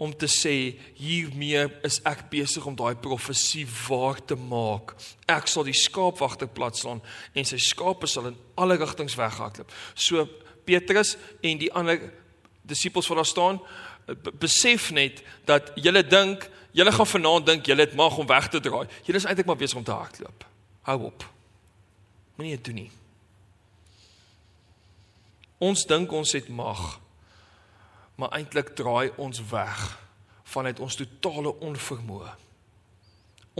om 0.00 0.12
te 0.16 0.24
sê 0.32 0.54
hiermee 0.96 1.66
is 1.84 1.98
ek 2.08 2.22
besig 2.32 2.64
om 2.64 2.76
daai 2.76 2.96
profesie 2.96 3.66
waar 3.84 4.16
te 4.24 4.36
maak. 4.38 4.94
Ek 5.28 5.50
sal 5.50 5.66
die 5.68 5.76
skaapwagter 5.76 6.48
platslaan 6.48 7.02
en 7.36 7.48
sy 7.48 7.58
skape 7.60 8.08
sal 8.08 8.30
in 8.30 8.38
alle 8.56 8.78
rigtings 8.80 9.18
weghardloop. 9.20 9.74
So 9.92 10.24
Petrus 10.64 11.18
en 11.44 11.60
die 11.60 11.68
ander 11.76 12.00
disippels 12.64 13.10
wat 13.10 13.20
daar 13.20 13.28
staan, 13.28 13.60
besef 14.40 14.88
net 14.96 15.20
dat 15.44 15.68
julle 15.76 16.02
dink, 16.06 16.48
julle 16.72 16.96
gaan 16.96 17.12
vanaand 17.12 17.50
dink 17.50 17.68
julle 17.68 17.84
het 17.84 17.98
mag 17.98 18.16
om 18.16 18.28
weg 18.30 18.48
te 18.48 18.62
draai. 18.64 18.86
Julle 19.04 19.20
is 19.20 19.28
eintlik 19.28 19.52
maar 19.52 19.60
besig 19.60 19.82
om 19.82 19.84
te 19.84 19.92
hardloop. 19.92 20.48
Hou 20.88 20.98
op. 21.10 21.28
Moenie 22.40 22.56
dit 22.56 22.64
doen 22.70 22.80
nie. 22.86 22.90
Ons 25.60 25.84
dink 25.84 26.12
ons 26.16 26.32
het 26.32 26.48
mag, 26.48 26.96
maar 28.20 28.36
eintlik 28.36 28.74
draai 28.76 29.10
ons 29.16 29.40
weg 29.48 29.80
vanuit 30.50 30.80
ons 30.82 30.96
totale 30.98 31.52
onvermoë. 31.64 32.32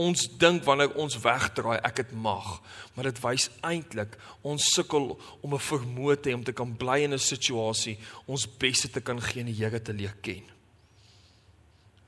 Ons 0.01 0.25
dink 0.39 0.63
wanneer 0.67 0.93
ons 0.99 1.17
wegdraai, 1.23 1.79
ek 1.87 2.01
het 2.03 2.11
mag, 2.15 2.47
maar 2.93 3.09
dit 3.09 3.19
wys 3.23 3.49
eintlik 3.67 4.15
ons 4.47 4.69
sukkel 4.75 5.11
om 5.41 5.53
'n 5.53 5.67
vermoë 5.71 6.15
te 6.21 6.29
hê 6.29 6.33
om 6.35 6.43
te 6.43 6.53
kan 6.53 6.75
bly 6.77 7.03
in 7.03 7.13
'n 7.13 7.19
situasie, 7.19 7.97
ons 8.25 8.47
beste 8.57 8.89
te 8.89 9.01
kan 9.01 9.21
gee 9.21 9.41
en 9.41 9.47
die 9.47 9.55
Here 9.55 9.81
te 9.81 9.93
leer 9.93 10.15
ken. 10.21 10.43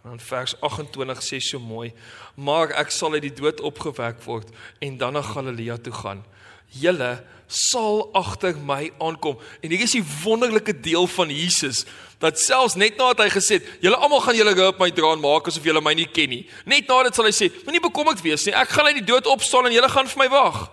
En 0.03 0.09
dan 0.09 0.19
vers 0.19 0.59
28 0.59 1.23
sê 1.23 1.39
so 1.39 1.59
mooi: 1.59 1.93
"Maar 2.35 2.69
ek 2.69 2.89
sal 2.91 3.13
uit 3.13 3.21
die 3.21 3.33
dood 3.33 3.61
opgewek 3.61 4.23
word 4.23 4.49
en 4.79 4.97
dan 4.97 5.13
na 5.13 5.21
Galilea 5.21 5.77
toe 5.77 5.93
gaan." 5.93 6.25
Julle 6.67 7.23
sal 7.47 8.09
agter 8.13 8.57
my 8.57 8.91
aankom. 8.99 9.39
En 9.61 9.69
hier 9.69 9.81
is 9.81 9.91
die 9.91 10.03
wonderlike 10.23 10.79
deel 10.79 11.07
van 11.07 11.29
Jesus 11.29 11.85
dat 12.17 12.39
selfs 12.39 12.75
net 12.75 12.97
nadat 12.97 13.25
hy 13.25 13.29
gesê 13.29 13.59
het, 13.59 13.67
julle 13.79 13.95
almal 13.95 14.21
gaan 14.21 14.35
julle 14.35 14.67
op 14.67 14.79
my 14.79 14.91
dra 14.91 15.11
en 15.13 15.19
maak 15.19 15.47
asof 15.47 15.63
julle 15.63 15.81
my 15.81 15.93
nie 15.93 16.07
ken 16.07 16.29
nie. 16.29 16.49
Net 16.65 16.87
nadat 16.87 17.15
sal 17.15 17.25
hy 17.25 17.35
sê, 17.35 17.51
moenie 17.63 17.83
bekommerd 17.83 18.21
wees 18.21 18.45
nie. 18.45 18.55
Ek 18.55 18.69
gaan 18.69 18.85
uit 18.85 18.95
die 18.95 19.11
dood 19.11 19.27
opstaan 19.27 19.67
en 19.67 19.75
julle 19.75 19.89
gaan 19.89 20.07
vir 20.07 20.23
my 20.23 20.29
wag. 20.29 20.69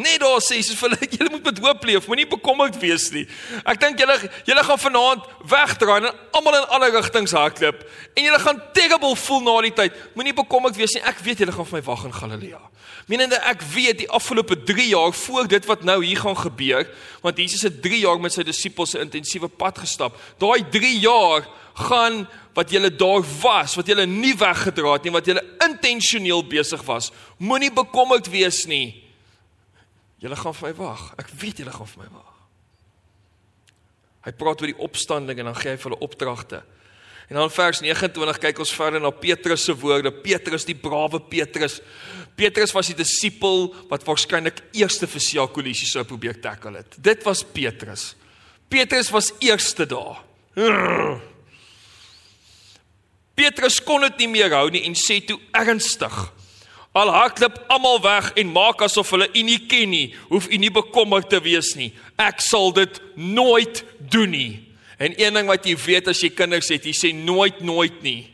Net 0.00 0.22
daar 0.22 0.40
sê 0.40 0.56
Jesus 0.56 0.78
vir 0.80 0.88
hulle, 0.88 1.08
julle 1.16 1.30
moet 1.34 1.48
met 1.50 1.60
hoop 1.64 1.84
leef, 1.84 2.08
moenie 2.08 2.26
bekommerd 2.30 2.78
wees 2.80 3.10
nie. 3.12 3.26
Ek 3.68 3.80
dink 3.82 4.00
julle 4.00 4.16
julle 4.48 4.64
gaan 4.64 4.80
vanaand 4.80 5.26
wegdraai 5.50 5.98
en 5.98 6.10
almal 6.38 6.56
in 6.62 6.68
alle 6.76 6.88
rigtings 6.94 7.34
hardloop 7.36 7.82
en 8.14 8.24
julle 8.24 8.40
gaan 8.40 8.62
terrible 8.76 9.12
voel 9.26 9.44
na 9.44 9.56
die 9.66 9.74
tyd. 9.82 9.98
Moenie 10.16 10.36
bekommerd 10.36 10.78
wees 10.80 10.96
nie. 10.96 11.04
Ek 11.10 11.20
weet 11.26 11.44
julle 11.44 11.54
gaan 11.56 11.68
vir 11.68 11.80
my 11.80 11.84
wag 11.90 12.06
in 12.08 12.16
Galilea. 12.16 12.62
Menende 13.10 13.40
ek 13.50 13.64
weet 13.74 14.04
die 14.04 14.08
afgelope 14.10 14.56
3 14.68 14.88
jaar 14.92 15.12
voor 15.24 15.48
dit 15.50 15.68
wat 15.68 15.84
nou 15.84 15.98
hier 16.04 16.20
gaan 16.20 16.36
gebeur, 16.38 16.88
want 17.24 17.38
Jesus 17.42 17.66
het 17.66 17.80
3 17.82 18.00
jaar 18.04 18.20
met 18.22 18.32
sy 18.32 18.44
disippels 18.46 18.94
'n 18.94 19.08
intensiewe 19.08 19.48
pad 19.48 19.78
gestap. 19.78 20.16
Daai 20.38 20.64
3 20.70 20.98
jaar 21.00 21.44
gaan 21.74 22.28
wat 22.54 22.70
julle 22.70 22.90
daar 22.90 23.22
was, 23.42 23.74
wat 23.74 23.86
julle 23.86 24.06
nie 24.06 24.34
weggedra 24.34 24.92
het 24.92 25.04
nie, 25.04 25.12
wat 25.12 25.26
julle 25.26 25.44
intentioneel 25.64 26.42
besig 26.46 26.82
was. 26.82 27.10
Moenie 27.38 27.72
bekommerd 27.72 28.30
wees 28.30 28.66
nie. 28.66 29.09
Julle 30.20 30.36
gaan 30.36 30.56
vir 30.56 30.68
my 30.68 30.74
wag. 30.82 31.06
Ek 31.20 31.32
weet 31.40 31.62
julle 31.62 31.72
gaan 31.72 31.88
vir 31.88 32.04
my 32.04 32.10
wag. 32.18 32.36
Hy 34.26 34.32
praat 34.36 34.60
oor 34.60 34.68
die 34.68 34.82
opstanding 34.84 35.40
en 35.40 35.48
dan 35.48 35.56
gee 35.56 35.72
hy 35.72 35.80
vir 35.80 35.90
hulle 35.90 36.04
opdragte. 36.04 36.60
En 37.30 37.38
dan 37.38 37.52
vers 37.54 37.80
29 37.80 38.40
kyk 38.42 38.58
ons 38.60 38.72
verder 38.74 39.00
na 39.00 39.12
Petrus 39.14 39.64
se 39.64 39.74
woorde. 39.78 40.10
Petrus, 40.12 40.66
die 40.66 40.76
brawe 40.76 41.20
Petrus. 41.30 41.78
Petrus 42.36 42.74
was 42.74 42.90
die 42.90 42.98
disipel 42.98 43.70
wat 43.88 44.04
waarskynlik 44.04 44.58
eerste 44.76 45.06
vir 45.08 45.22
Siakolisi 45.24 45.86
sou 45.88 46.02
probeer 46.04 46.40
tackle 46.42 46.82
het. 46.82 46.98
Dit 46.98 47.22
was 47.24 47.44
Petrus. 47.46 48.10
Petrus 48.70 49.12
was 49.14 49.30
eerste 49.40 49.86
daar. 49.86 50.20
Petrus 53.38 53.78
kon 53.80 54.02
dit 54.04 54.24
nie 54.24 54.30
meer 54.34 54.52
hou 54.52 54.66
nie 54.74 54.82
en 54.88 54.98
sê 54.98 55.20
toe 55.24 55.38
ernstig: 55.56 56.18
Al 56.92 57.12
hardloop 57.14 57.60
almal 57.70 58.00
weg 58.02 58.32
en 58.40 58.50
maak 58.50 58.82
asof 58.82 59.12
hulle 59.14 59.28
u 59.30 59.42
nie 59.46 59.60
ken 59.70 59.92
nie, 59.92 60.08
hoef 60.32 60.48
u 60.50 60.58
nie 60.58 60.72
bekommerd 60.74 61.28
te 61.30 61.38
wees 61.42 61.76
nie. 61.78 61.92
Ek 62.18 62.42
sal 62.42 62.72
dit 62.74 62.98
nooit 63.14 63.84
doen 64.10 64.34
nie. 64.34 64.52
En 64.98 65.14
een 65.14 65.38
ding 65.38 65.48
wat 65.48 65.64
jy 65.66 65.76
weet 65.78 66.10
as 66.10 66.20
jy 66.20 66.32
kinders 66.34 66.68
het, 66.72 66.84
jy 66.84 66.96
sê 66.96 67.12
nooit 67.14 67.62
nooit 67.64 68.02
nie. 68.02 68.26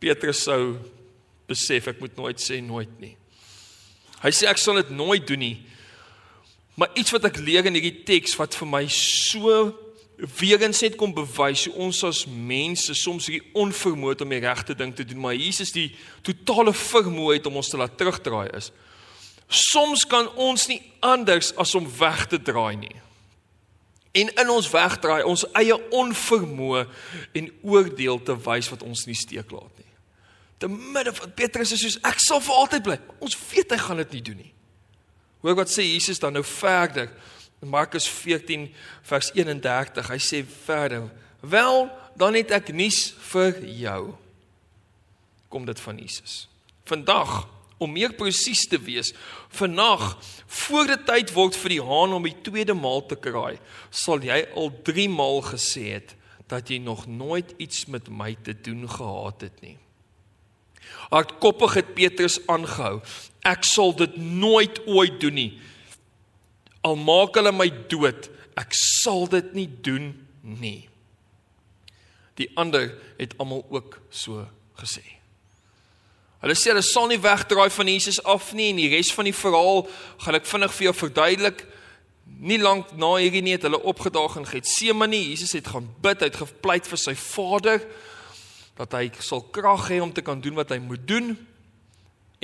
Petrus 0.00 0.44
sou 0.46 0.76
besef 1.50 1.90
ek 1.90 2.00
moet 2.00 2.14
nooit 2.16 2.40
sê 2.40 2.60
nooit 2.64 2.92
nie. 3.02 3.16
Hy 4.22 4.32
sê 4.32 4.46
ek 4.48 4.62
sal 4.62 4.78
dit 4.80 4.94
nooit 4.94 5.26
doen 5.26 5.42
nie. 5.42 5.56
Maar 6.78 6.94
iets 6.98 7.12
wat 7.14 7.26
ek 7.28 7.42
leer 7.42 7.66
in 7.68 7.76
hierdie 7.76 8.06
teks 8.06 8.38
wat 8.38 8.54
vir 8.58 8.70
my 8.70 8.84
so 8.90 9.66
weer 10.38 10.62
eens 10.62 10.80
net 10.80 10.96
kom 10.96 11.14
bewys 11.14 11.64
hoe 11.66 11.74
ons 11.86 12.02
as 12.06 12.24
mense 12.26 12.94
soms 12.94 13.26
hierdie 13.26 13.50
onvermoë 13.58 14.20
om 14.22 14.34
die 14.34 14.42
regte 14.44 14.76
ding 14.78 14.94
te 14.94 15.04
doen, 15.04 15.20
maar 15.20 15.34
Jesus 15.34 15.72
die 15.74 15.88
totale 16.22 16.74
vermoë 16.74 17.38
het 17.38 17.48
om 17.50 17.58
ons 17.60 17.70
te 17.72 17.80
laat 17.80 17.96
terugdraai 17.98 18.48
is. 18.54 18.70
Soms 19.48 20.06
kan 20.08 20.30
ons 20.40 20.68
nie 20.70 20.80
anders 21.04 21.52
as 21.60 21.74
om 21.74 21.88
weg 21.98 22.26
te 22.30 22.40
draai 22.42 22.76
nie. 22.80 22.94
En 24.14 24.30
in 24.30 24.50
ons 24.50 24.70
wegdraai, 24.70 25.24
ons 25.26 25.42
eie 25.58 25.74
onvermoë 25.74 26.84
en 27.40 27.50
oordeel 27.66 28.22
te 28.22 28.36
wys 28.46 28.70
wat 28.70 28.84
ons 28.86 29.06
nie 29.08 29.18
steek 29.18 29.50
laat 29.50 29.80
nie. 29.80 29.90
Te 30.62 30.70
midde 30.70 31.12
van 31.16 31.32
Petrus 31.34 31.74
is 31.74 31.82
soos 31.82 31.98
ek 32.06 32.22
sal 32.22 32.42
vir 32.44 32.60
altyd 32.60 32.84
bly. 32.86 32.98
Ons 33.18 33.34
weet 33.50 33.74
hy 33.74 33.80
gaan 33.82 34.02
dit 34.04 34.14
nie 34.14 34.22
doen 34.30 34.38
nie. 34.44 34.52
Hoor 35.42 35.58
wat 35.58 35.72
sê 35.72 35.82
Jesus 35.82 36.22
dan 36.22 36.38
nou 36.38 36.44
verder? 36.46 37.10
In 37.64 37.70
Markus 37.70 38.04
14 38.08 38.68
vers 39.08 39.30
31, 39.32 40.08
hy 40.12 40.18
sê 40.20 40.42
verder: 40.44 41.08
"Wel, 41.40 41.88
dan 42.16 42.36
het 42.36 42.50
ek 42.52 42.68
nuus 42.76 43.14
vir 43.32 43.56
jou." 43.64 44.12
Kom 45.48 45.64
dit 45.64 45.80
van 45.80 45.96
Jesus. 45.96 46.48
Vandag, 46.84 47.48
om 47.78 47.92
meer 47.92 48.12
presies 48.12 48.68
te 48.68 48.76
wees, 48.78 49.14
vannag 49.48 50.18
voor 50.46 50.86
die 50.92 51.00
tyd 51.08 51.32
word 51.32 51.56
vir 51.56 51.68
die 51.68 51.80
haan 51.80 52.12
om 52.12 52.22
die 52.22 52.36
tweede 52.42 52.74
maal 52.74 53.06
te 53.06 53.16
kraai, 53.16 53.58
sal 53.90 54.20
jy 54.20 54.44
al 54.54 54.70
3 54.84 55.08
maal 55.08 55.40
gesê 55.42 55.96
het 55.96 56.14
dat 56.46 56.68
jy 56.68 56.78
nog 56.78 57.06
nooit 57.06 57.54
iets 57.56 57.86
met 57.86 58.08
my 58.12 58.36
te 58.44 58.52
doen 58.52 58.84
gehad 58.88 59.40
het 59.40 59.60
nie. 59.62 59.78
Hardkoppig 61.08 61.74
het 61.74 61.94
Petrus 61.94 62.40
aangehou. 62.46 63.00
Ek 63.40 63.64
sal 63.64 63.96
dit 63.96 64.16
nooit 64.16 64.86
ooit 64.86 65.20
doen 65.20 65.34
nie 65.34 65.52
al 66.84 66.98
maak 67.00 67.38
hulle 67.38 67.52
my 67.54 67.68
dood, 67.90 68.28
ek 68.60 68.76
sal 68.76 69.26
dit 69.32 69.54
nie 69.56 69.68
doen 69.84 70.12
nie. 70.44 70.84
Die 72.38 72.50
ander 72.60 72.90
het 73.18 73.34
almal 73.38 73.64
ook 73.72 73.98
so 74.10 74.44
gesê. 74.78 75.04
Hulle 76.44 76.56
sê 76.58 76.74
hulle 76.74 76.84
sal 76.84 77.08
nie 77.08 77.20
wegdraai 77.22 77.70
van 77.72 77.88
Jesus 77.88 78.18
af 78.28 78.50
nie 78.52 78.68
en 78.72 78.80
die 78.82 78.90
res 78.92 79.12
van 79.16 79.24
die 79.24 79.36
verhaal 79.36 79.86
gaan 80.26 80.36
ek 80.36 80.48
vinnig 80.50 80.74
vir 80.76 80.90
jou 80.90 80.94
verduidelik. 80.98 81.62
Nie 82.44 82.58
lank 82.60 82.90
na 83.00 83.14
hierdie 83.16 83.40
nie 83.44 83.54
het 83.56 83.64
hulle 83.64 83.80
opgedaag 83.80 84.36
in 84.40 84.48
Getsemane. 84.50 85.22
Jesus 85.30 85.54
het 85.56 85.70
gaan 85.72 85.88
bid, 86.04 86.20
hy 86.20 86.28
het 86.28 86.42
gepleit 86.42 86.90
vir 86.90 87.00
sy 87.00 87.14
Vader 87.16 87.80
dat 88.74 88.96
hy 88.98 89.06
sal 89.22 89.44
krag 89.54 89.86
hê 89.92 90.00
om 90.02 90.12
te 90.12 90.24
kan 90.26 90.40
doen 90.42 90.58
wat 90.58 90.74
hy 90.74 90.80
moet 90.82 91.06
doen. 91.08 91.32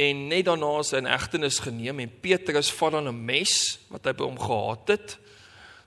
En 0.00 0.26
net 0.30 0.46
daarna 0.48 0.70
is 0.80 0.92
hy 0.94 1.00
in 1.02 1.10
egtenis 1.10 1.58
geneem 1.64 1.98
en 2.00 2.12
Petrus 2.22 2.70
vat 2.78 2.94
dan 2.96 3.08
'n 3.08 3.24
mes 3.24 3.54
wat 3.92 4.04
hy 4.04 4.12
by 4.16 4.24
hom 4.24 4.38
gehad 4.38 4.88
het. 4.88 5.18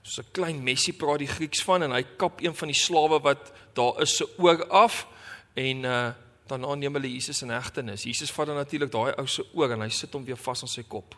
So 0.02 0.22
'n 0.22 0.32
klein 0.32 0.62
mesie 0.62 0.92
praat 0.92 1.18
die 1.18 1.34
Grieks 1.36 1.62
van 1.62 1.82
en 1.82 1.90
hy 1.90 2.02
kap 2.16 2.40
een 2.40 2.54
van 2.54 2.68
die 2.68 2.76
slawe 2.76 3.20
wat 3.20 3.52
daar 3.74 4.02
is 4.02 4.16
se 4.16 4.28
oor 4.38 4.66
af 4.68 5.06
en 5.54 5.84
uh 5.84 6.12
daarna 6.46 6.74
neem 6.74 6.94
hulle 6.94 7.08
Jesus 7.08 7.42
in 7.42 7.50
egtenis. 7.50 8.02
Jesus 8.04 8.30
vat 8.30 8.46
dan 8.46 8.56
natuurlik 8.56 8.92
daai 8.92 9.14
ou 9.16 9.26
se 9.26 9.44
oor 9.54 9.70
en 9.72 9.80
hy 9.80 9.88
sit 9.88 10.12
hom 10.12 10.24
weer 10.24 10.36
vas 10.36 10.62
aan 10.62 10.68
sy 10.68 10.82
kop. 10.82 11.16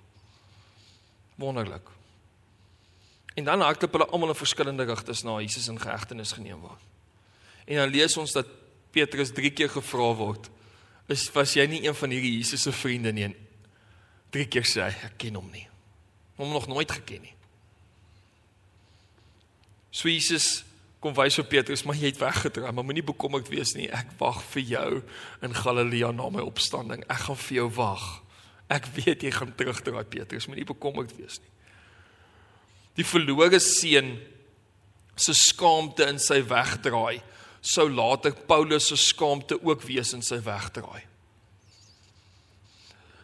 Wonderlik. 1.34 1.88
En 3.34 3.44
dan 3.44 3.60
hardloop 3.60 3.92
hulle 3.92 4.06
almal 4.06 4.28
in 4.28 4.34
verskillende 4.34 4.84
rigtings 4.84 5.22
na 5.22 5.40
Jesus 5.40 5.68
in 5.68 5.80
geëgtenis 5.80 6.32
geneem 6.32 6.60
word. 6.60 6.80
En 7.66 7.76
dan 7.76 7.90
lees 7.90 8.16
ons 8.16 8.32
dat 8.32 8.46
Petrus 8.90 9.32
3 9.32 9.50
keer 9.50 9.68
gevra 9.68 10.14
word 10.14 10.50
is 11.12 11.26
was 11.34 11.54
jy 11.54 11.66
nie 11.70 11.84
een 11.86 11.94
van 11.94 12.12
hierdie 12.14 12.36
Jesus 12.38 12.66
se 12.66 12.72
vriende 12.74 13.12
nie? 13.14 13.30
Drie 14.34 14.46
keer 14.50 14.66
sê 14.66 14.86
hy, 14.88 14.94
ek 15.06 15.18
ken 15.22 15.38
hom 15.38 15.48
nie. 15.52 15.66
Hom 16.36 16.52
nog 16.52 16.66
nooit 16.68 16.90
geken 16.92 17.22
nie. 17.28 17.34
So 19.94 20.10
Jesus 20.10 20.66
kom 21.00 21.14
wys 21.16 21.38
vir 21.38 21.46
Petrus, 21.48 21.84
maar 21.86 21.96
jy 21.96 22.10
het 22.10 22.20
weggedraai, 22.20 22.72
maar 22.74 22.84
moenie 22.84 23.04
bekommerd 23.06 23.48
wees 23.52 23.72
nie. 23.78 23.86
Ek 23.94 24.10
wag 24.20 24.42
vir 24.50 24.64
jou 24.72 24.90
in 25.46 25.56
Galilea 25.56 26.10
na 26.12 26.28
my 26.32 26.44
opstanding. 26.44 27.04
Ek 27.06 27.28
gaan 27.28 27.38
vir 27.46 27.60
jou 27.62 27.68
wag. 27.78 28.06
Ek 28.72 28.88
weet 28.96 29.22
jy 29.22 29.30
gaan 29.32 29.54
terugdraai, 29.56 30.04
Petrus, 30.10 30.48
moenie 30.50 30.66
bekommerd 30.66 31.14
wees 31.16 31.38
nie. 31.38 31.52
Die 32.98 33.06
verlore 33.06 33.60
seun 33.62 34.16
se 35.16 35.32
skaamte 35.36 36.08
in 36.10 36.18
sy 36.20 36.42
wegdraai 36.44 37.20
sou 37.66 37.88
later 37.90 38.34
Paulus 38.46 38.86
se 38.88 38.96
skaamte 38.96 39.58
ook 39.62 39.82
wees 39.82 40.12
in 40.14 40.22
sy 40.22 40.38
wegdraai. 40.44 41.02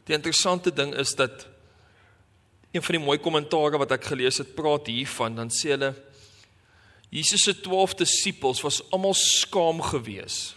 Die 0.08 0.16
interessante 0.16 0.72
ding 0.74 0.94
is 0.98 1.14
dat 1.14 1.46
een 2.72 2.82
van 2.82 2.96
die 2.96 3.04
mooi 3.04 3.18
kommentare 3.22 3.78
wat 3.78 3.92
ek 3.94 4.08
gelees 4.10 4.40
het, 4.40 4.54
praat 4.56 4.88
hiervan, 4.90 5.36
dan 5.38 5.52
sê 5.52 5.76
hulle 5.76 5.92
Jesus 7.12 7.44
se 7.44 7.52
12 7.60 7.98
disippels 8.00 8.62
was 8.64 8.80
almal 8.88 9.12
skaam 9.18 9.82
gewees 9.84 10.54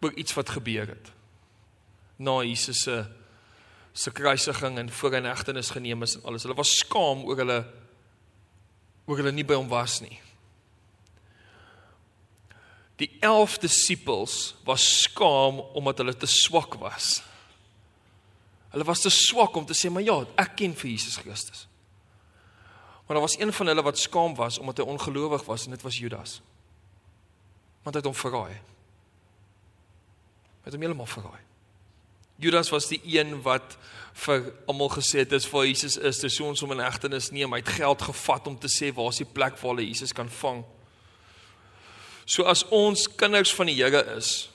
oor 0.00 0.14
iets 0.16 0.32
wat 0.38 0.54
gebeur 0.56 0.88
het. 0.88 1.10
Na 2.16 2.40
Jesus 2.42 2.86
se 2.86 3.02
se 3.98 4.12
kruisiging 4.14 4.78
en 4.78 4.90
voor 4.94 5.14
in 5.18 5.26
hegtenis 5.26 5.72
geneem 5.74 6.02
is 6.06 6.14
en 6.14 6.22
alles. 6.22 6.44
Hulle 6.46 6.54
was 6.54 6.76
skaam 6.78 7.24
oor 7.26 7.40
hulle 7.42 7.58
oor 9.06 9.18
hulle 9.18 9.32
nie 9.34 9.44
by 9.44 9.58
hom 9.58 9.68
was 9.68 9.98
nie. 10.04 10.20
Die 12.98 13.10
11 13.22 13.58
disippels 13.62 14.56
was 14.66 14.84
skaam 15.04 15.60
omdat 15.78 16.02
hulle 16.02 16.16
te 16.16 16.26
swak 16.26 16.74
was. 16.82 17.20
Hulle 18.72 18.84
was 18.84 19.00
te 19.04 19.10
swak 19.10 19.56
om 19.56 19.66
te 19.66 19.76
sê 19.76 19.90
maar 19.90 20.04
ja, 20.04 20.18
ek 20.36 20.56
ken 20.58 20.74
vir 20.76 20.90
Jesus 20.90 21.16
Christus. 21.22 21.66
Maar 23.06 23.16
daar 23.16 23.24
was 23.24 23.38
een 23.38 23.52
van 23.52 23.66
hulle 23.66 23.82
wat 23.82 23.98
skaam 23.98 24.34
was 24.36 24.58
omdat 24.58 24.82
hy 24.82 24.90
ongelowig 24.92 25.44
was 25.46 25.64
en 25.64 25.76
dit 25.76 25.82
was 25.86 25.98
Judas. 25.98 26.40
Want 27.86 27.94
hy 27.94 28.02
het 28.02 28.10
hom 28.10 28.18
verraai. 28.18 28.58
Hy 30.58 30.66
het 30.66 30.74
hom 30.74 30.84
heeltemal 30.84 31.08
verraai. 31.08 31.44
Judas 32.38 32.68
was 32.70 32.86
die 32.90 33.00
een 33.02 33.38
wat 33.42 33.78
vir 34.26 34.50
almal 34.70 34.90
gesê 34.92 35.22
het 35.24 35.30
dis 35.30 35.46
vir 35.50 35.64
Jesus 35.66 35.96
is, 35.96 36.20
dis 36.22 36.36
so 36.36 36.46
ons 36.46 36.62
om 36.62 36.74
in 36.74 36.82
hegtenis 36.82 37.30
neem. 37.34 37.54
Hy 37.54 37.62
het 37.62 37.76
geld 37.78 38.02
gevat 38.10 38.46
om 38.50 38.58
te 38.58 38.70
sê 38.70 38.90
waar 38.94 39.10
is 39.14 39.22
die 39.22 39.26
plek 39.26 39.56
waar 39.58 39.72
hulle 39.72 39.86
Jesus 39.86 40.12
kan 40.14 40.30
vang. 40.42 40.62
So 42.28 42.44
as 42.44 42.64
ons 42.74 43.06
kinders 43.16 43.54
van 43.56 43.70
die 43.70 43.78
Here 43.78 44.04
is 44.18 44.50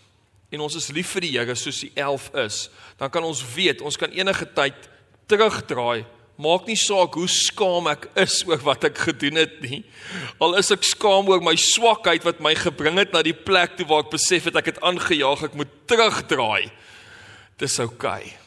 en 0.54 0.62
ons 0.62 0.76
is 0.78 0.92
lief 0.94 1.16
vir 1.16 1.26
die 1.26 1.32
Here 1.34 1.56
soos 1.58 1.80
die 1.82 1.90
11 1.98 2.28
is, 2.44 2.58
dan 3.00 3.10
kan 3.10 3.26
ons 3.26 3.42
weet 3.56 3.82
ons 3.82 3.98
kan 3.98 4.14
enige 4.14 4.46
tyd 4.54 4.78
terugdraai. 5.32 6.06
Maak 6.38 6.68
nie 6.70 6.78
saak 6.78 7.18
hoe 7.18 7.30
skaam 7.30 7.90
ek 7.90 8.06
is 8.22 8.40
oor 8.46 8.62
wat 8.66 8.86
ek 8.90 9.02
gedoen 9.08 9.42
het 9.42 9.58
nie. 9.66 9.82
Al 10.42 10.54
is 10.62 10.70
ek 10.74 10.86
skaam 10.86 11.30
oor 11.30 11.42
my 11.46 11.56
swakheid 11.58 12.26
wat 12.26 12.42
my 12.46 12.54
gebring 12.58 13.02
het 13.02 13.14
na 13.14 13.24
die 13.26 13.38
plek 13.38 13.78
toe 13.78 13.90
waar 13.90 14.06
ek 14.06 14.14
besef 14.14 14.50
het 14.50 14.62
ek 14.62 14.74
het 14.74 14.82
aangejaag, 14.86 15.46
ek 15.50 15.58
moet 15.58 15.74
terugdraai. 15.90 16.70
Dis 17.62 17.82
oukei. 17.82 18.22
Okay. 18.22 18.38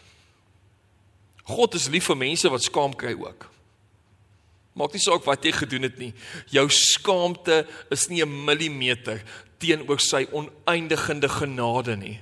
God 1.47 1.77
is 1.79 1.91
lief 1.91 2.09
vir 2.11 2.19
mense 2.19 2.51
wat 2.51 2.67
skaam 2.67 2.95
kry 2.99 3.15
ook. 3.15 3.47
Maak 4.77 4.93
nie 4.93 5.01
saak 5.01 5.25
wat 5.25 5.45
jy 5.45 5.55
gedoen 5.57 5.89
het 5.89 5.97
nie. 5.99 6.13
Jou 6.53 6.67
skaamte 6.69 7.65
is 7.91 8.09
nie 8.09 8.23
'n 8.23 8.45
millimeter 8.45 9.23
teenoor 9.59 10.01
sy 10.01 10.27
oneindigende 10.33 11.29
genade 11.29 11.97
nie. 11.97 12.21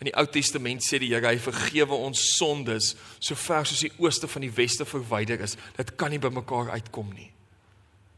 In 0.00 0.10
die 0.10 0.16
Ou 0.18 0.26
Testament 0.26 0.82
sê 0.82 0.98
die 0.98 1.14
Here 1.14 1.28
hy 1.28 1.38
vergewe 1.38 1.94
ons 1.94 2.36
sondes 2.36 2.94
so 3.20 3.34
ver 3.34 3.64
soos 3.64 3.80
die 3.80 3.92
ooste 3.98 4.28
van 4.28 4.42
die 4.42 4.50
weste 4.50 4.84
verwyder 4.84 5.40
is. 5.40 5.56
Dit 5.76 5.94
kan 5.96 6.10
nie 6.10 6.18
by 6.18 6.28
mekaar 6.28 6.70
uitkom 6.70 7.12
nie. 7.14 7.30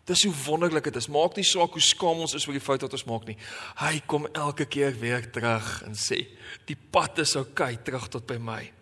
Dis 0.07 0.23
hoe 0.23 0.35
wonderlik 0.47 0.85
dit 0.85 0.97
is. 0.97 1.09
Maak 1.11 1.37
nie 1.37 1.45
saak 1.45 1.75
hoe 1.75 1.83
skaam 1.83 2.23
ons 2.23 2.35
is 2.35 2.47
oor 2.47 2.55
die 2.55 2.63
fout 2.63 2.83
wat 2.87 2.93
ons 2.93 3.07
maak 3.11 3.27
nie. 3.27 3.37
Hy 3.77 4.01
kom 4.07 4.29
elke 4.33 4.65
keer 4.71 4.95
weer 5.01 5.31
terug 5.31 5.83
en 5.83 5.95
sê, 5.95 6.27
"Die 6.65 6.77
pad 6.77 7.19
is 7.19 7.37
oukei, 7.37 7.75
okay, 7.75 7.83
terug 7.85 8.09
tot 8.09 8.27
by 8.27 8.39
my." 8.39 8.76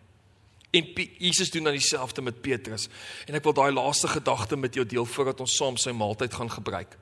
En 0.75 1.09
Jesus 1.19 1.51
doen 1.51 1.63
dan 1.63 1.73
dieselfde 1.73 2.23
met 2.23 2.41
Petrus. 2.41 2.89
En 3.29 3.37
ek 3.39 3.45
wil 3.47 3.55
daai 3.55 3.73
laaste 3.73 4.09
gedagte 4.11 4.57
met 4.59 4.75
jou 4.75 4.87
deel 4.87 5.07
voordat 5.07 5.43
ons 5.45 5.57
saam 5.57 5.77
sy 5.79 5.95
maaltyd 5.95 6.35
gaan 6.35 6.51
gebruik. 6.51 6.97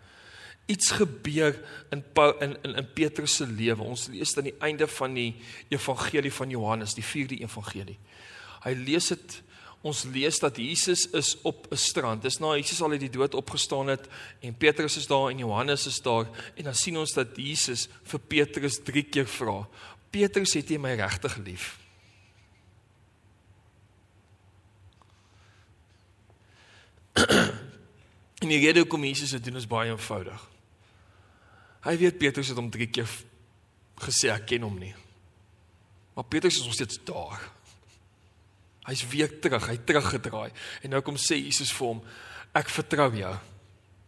Iets 0.68 0.92
gebeur 0.98 1.56
in 1.90 2.04
in 2.14 2.52
in, 2.62 2.74
in 2.82 2.92
Petrus 2.92 3.38
se 3.40 3.46
lewe. 3.46 3.82
Ons 3.82 4.10
lees 4.12 4.36
aan 4.36 4.50
die 4.50 4.58
einde 4.60 4.86
van 4.86 5.16
die 5.16 5.32
evangelie 5.72 6.32
van 6.32 6.52
Johannes, 6.52 6.94
die 6.94 7.06
4de 7.06 7.40
evangelie. 7.40 7.98
Hy 8.62 8.76
lees 8.84 9.08
dit 9.08 9.40
ons 9.82 10.04
lees 10.14 10.38
dat 10.38 10.60
Jesus 10.60 11.08
is 11.10 11.34
op 11.42 11.66
'n 11.72 11.76
strand. 11.76 12.22
Dis 12.22 12.38
na 12.38 12.54
Jesus 12.54 12.82
al 12.82 12.92
uit 12.92 13.00
die 13.00 13.10
dood 13.10 13.34
opgestaan 13.34 13.88
het 13.88 14.06
en 14.40 14.54
Petrus 14.54 14.96
is 14.96 15.06
daar 15.06 15.30
en 15.30 15.38
Johannes 15.38 15.86
is 15.86 16.02
daar 16.02 16.28
en 16.54 16.64
dan 16.64 16.74
sien 16.74 16.96
ons 16.96 17.12
dat 17.12 17.36
Jesus 17.36 17.88
vir 18.04 18.20
Petrus 18.20 18.78
3 18.84 19.02
keer 19.02 19.26
vra: 19.26 19.68
"Petrus, 20.10 20.54
het 20.54 20.68
jy 20.68 20.78
my 20.78 20.94
regtig 20.94 21.36
lief?" 21.36 21.81
en 28.42 28.48
die 28.48 28.60
rede 28.62 28.82
hoekom 28.84 29.04
Jesus 29.04 29.34
dit 29.36 29.44
doen 29.44 29.60
is 29.60 29.68
baie 29.70 29.90
eenvoudig. 29.90 30.48
Hy 31.82 31.96
weet 31.98 32.18
Petrus 32.18 32.52
het 32.52 32.58
hom 32.58 32.70
drie 32.70 32.88
keer 32.90 33.10
gesê 34.02 34.30
ek 34.32 34.46
ken 34.52 34.66
hom 34.66 34.78
nie. 34.78 34.94
Maar 36.14 36.28
Petrus 36.28 36.60
is 36.60 36.66
nog 36.66 36.76
steeds 36.76 37.00
daar. 37.08 37.40
Hy's 38.86 39.04
weer 39.10 39.30
terug, 39.40 39.66
hy 39.70 39.78
teruggedraai 39.86 40.50
en 40.82 40.94
nou 40.94 41.02
kom 41.06 41.18
sê 41.20 41.38
Jesus 41.38 41.72
vir 41.74 41.94
hom 41.94 42.04
ek 42.58 42.70
vertrou 42.70 43.08
jou. 43.16 43.32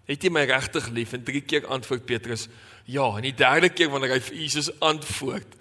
Het 0.09 0.27
jy 0.27 0.31
my 0.35 0.43
regtig 0.49 0.91
lief? 0.93 1.15
En 1.17 1.25
drie 1.25 1.41
keer 1.47 1.67
antwoord 1.73 2.05
Petrus 2.07 2.49
ja. 2.85 3.07
En 3.17 3.25
die 3.25 3.37
derde 3.37 3.71
keer 3.73 3.89
wanneer 3.93 4.19
hy 4.19 4.21
vir 4.21 4.41
Jesus 4.43 4.69
antwoord, 4.85 5.57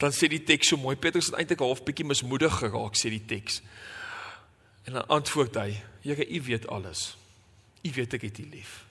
dan 0.00 0.14
sê 0.16 0.28
die 0.32 0.42
teks 0.44 0.72
so 0.72 0.80
mooi 0.80 0.96
Petrus 1.00 1.30
het 1.30 1.40
eintlik 1.40 1.64
half 1.64 1.82
bietjie 1.84 2.06
mismoedig 2.08 2.54
geraak 2.60 2.96
sê 2.96 3.12
die 3.12 3.24
teks. 3.28 3.60
En 4.88 4.96
dan 4.96 5.08
antwoord 5.12 5.58
hy 5.60 5.70
Here, 6.06 6.26
U 6.26 6.42
weet 6.46 6.66
alles. 6.70 7.16
U 7.82 7.90
weet 7.90 8.14
ek 8.14 8.28
het 8.28 8.38
U 8.38 8.44
lief. 8.52 8.84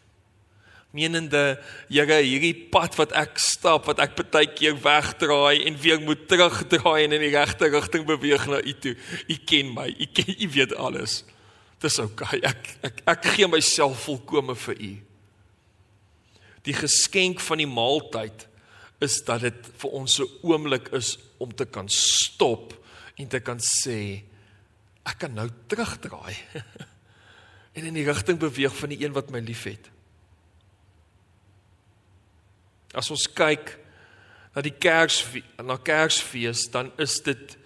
Menende, 0.96 1.62
Here, 1.88 2.18
hierdie 2.20 2.56
pad 2.72 2.98
wat 3.00 3.14
ek 3.16 3.40
stap, 3.40 3.88
wat 3.88 4.02
ek 4.04 4.18
baie 4.34 4.50
keer 4.52 4.76
wegdraai 4.84 5.64
en 5.68 5.80
weer 5.80 6.02
moet 6.04 6.26
terugdraai 6.28 7.06
en 7.06 7.16
in 7.16 7.24
die 7.24 7.32
regte 7.36 7.72
rigting 7.72 8.04
beweeg 8.08 8.48
na 8.52 8.60
U 8.60 8.76
toe. 8.84 8.96
U 9.32 9.38
ken 9.48 9.72
my. 9.76 9.88
U 9.96 10.08
ken 10.12 10.36
U 10.36 10.50
weet 10.58 10.76
alles. 10.76 11.22
Dis 11.84 12.00
oukei. 12.04 12.42
Okay. 12.42 12.52
Ek 12.52 12.90
ek 12.90 13.00
ek 13.16 13.30
gee 13.36 13.48
myself 13.52 14.08
volkome 14.10 14.56
vir 14.66 14.76
U. 14.76 14.92
Die 16.66 16.76
geskenk 16.76 17.40
van 17.46 17.62
die 17.62 17.70
maaltyd 17.70 18.48
is 19.04 19.20
dat 19.28 19.44
dit 19.46 19.72
vir 19.84 19.92
ons 19.92 20.20
'n 20.20 20.28
oomblik 20.44 20.90
is 20.92 21.18
om 21.38 21.52
te 21.54 21.66
kan 21.66 21.88
stop 21.90 22.74
en 23.16 23.28
te 23.28 23.40
kan 23.40 23.60
sê 23.60 24.24
ek 25.06 25.20
kan 25.20 25.34
nou 25.34 25.50
terugdraai. 25.68 26.36
en 27.76 27.84
in 27.84 27.98
die 27.98 28.06
rigting 28.08 28.40
beweeg 28.40 28.76
van 28.76 28.94
die 28.94 29.02
een 29.04 29.14
wat 29.16 29.32
my 29.34 29.42
liefhet. 29.44 29.90
As 32.96 33.12
ons 33.12 33.28
kyk 33.36 33.74
na 34.56 34.64
die 34.64 34.74
kerk 34.80 35.12
na 35.60 35.76
Kersfees, 35.76 36.70
dan 36.72 36.94
is 37.02 37.18
dit 37.26 37.58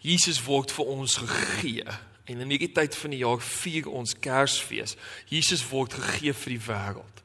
Jesus 0.00 0.40
word 0.46 0.72
vir 0.72 0.88
ons 0.88 1.18
gegee. 1.20 1.84
En 2.28 2.40
in 2.40 2.54
hierdie 2.54 2.72
tyd 2.72 2.96
van 2.96 3.12
die 3.12 3.20
jaar 3.20 3.42
vier 3.44 3.90
ons 3.92 4.16
Kersfees. 4.16 4.96
Jesus 5.28 5.66
word 5.68 5.98
gegee 5.98 6.32
vir 6.32 6.54
die 6.54 6.64
wêreld. 6.64 7.22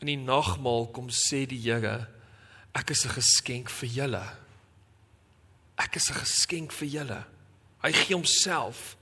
In 0.00 0.12
die 0.12 0.20
nagmaal 0.20 0.86
kom 0.94 1.10
sê 1.10 1.42
die 1.50 1.58
Here, 1.58 2.06
ek 2.74 2.90
is 2.90 3.04
'n 3.04 3.18
geskenk 3.18 3.68
vir 3.70 3.88
julle. 3.88 4.26
Ek 5.76 5.96
is 5.96 6.10
'n 6.10 6.14
geskenk 6.14 6.72
vir 6.72 6.88
julle. 6.88 7.24
Hy 7.82 7.92
gee 7.92 8.14
homself 8.14 8.96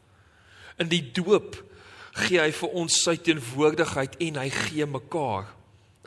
in 0.79 0.89
die 0.89 1.13
doop 1.13 1.68
gee 2.27 2.41
hy 2.41 2.51
vir 2.53 2.75
ons 2.81 2.99
sy 3.05 3.17
teenwoordigheid 3.17 4.19
en 4.29 4.41
hy 4.43 4.49
gee 4.51 4.87
mekaar. 4.87 5.49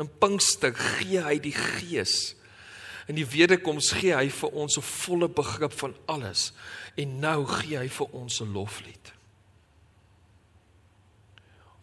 In 0.01 0.09
Pinkster 0.21 0.75
gee 0.75 1.21
hy 1.21 1.37
die 1.43 1.55
Gees. 1.55 2.33
In 3.09 3.17
die 3.17 3.27
wederkoms 3.27 3.91
gee 3.97 4.13
hy 4.15 4.29
vir 4.29 4.53
ons 4.55 4.77
'n 4.77 4.81
volle 4.81 5.27
begrip 5.27 5.73
van 5.73 5.95
alles 6.07 6.51
en 6.95 7.19
nou 7.19 7.45
gee 7.45 7.77
hy 7.77 7.87
vir 7.87 8.07
ons 8.13 8.41
'n 8.41 8.53
loflied. 8.53 9.13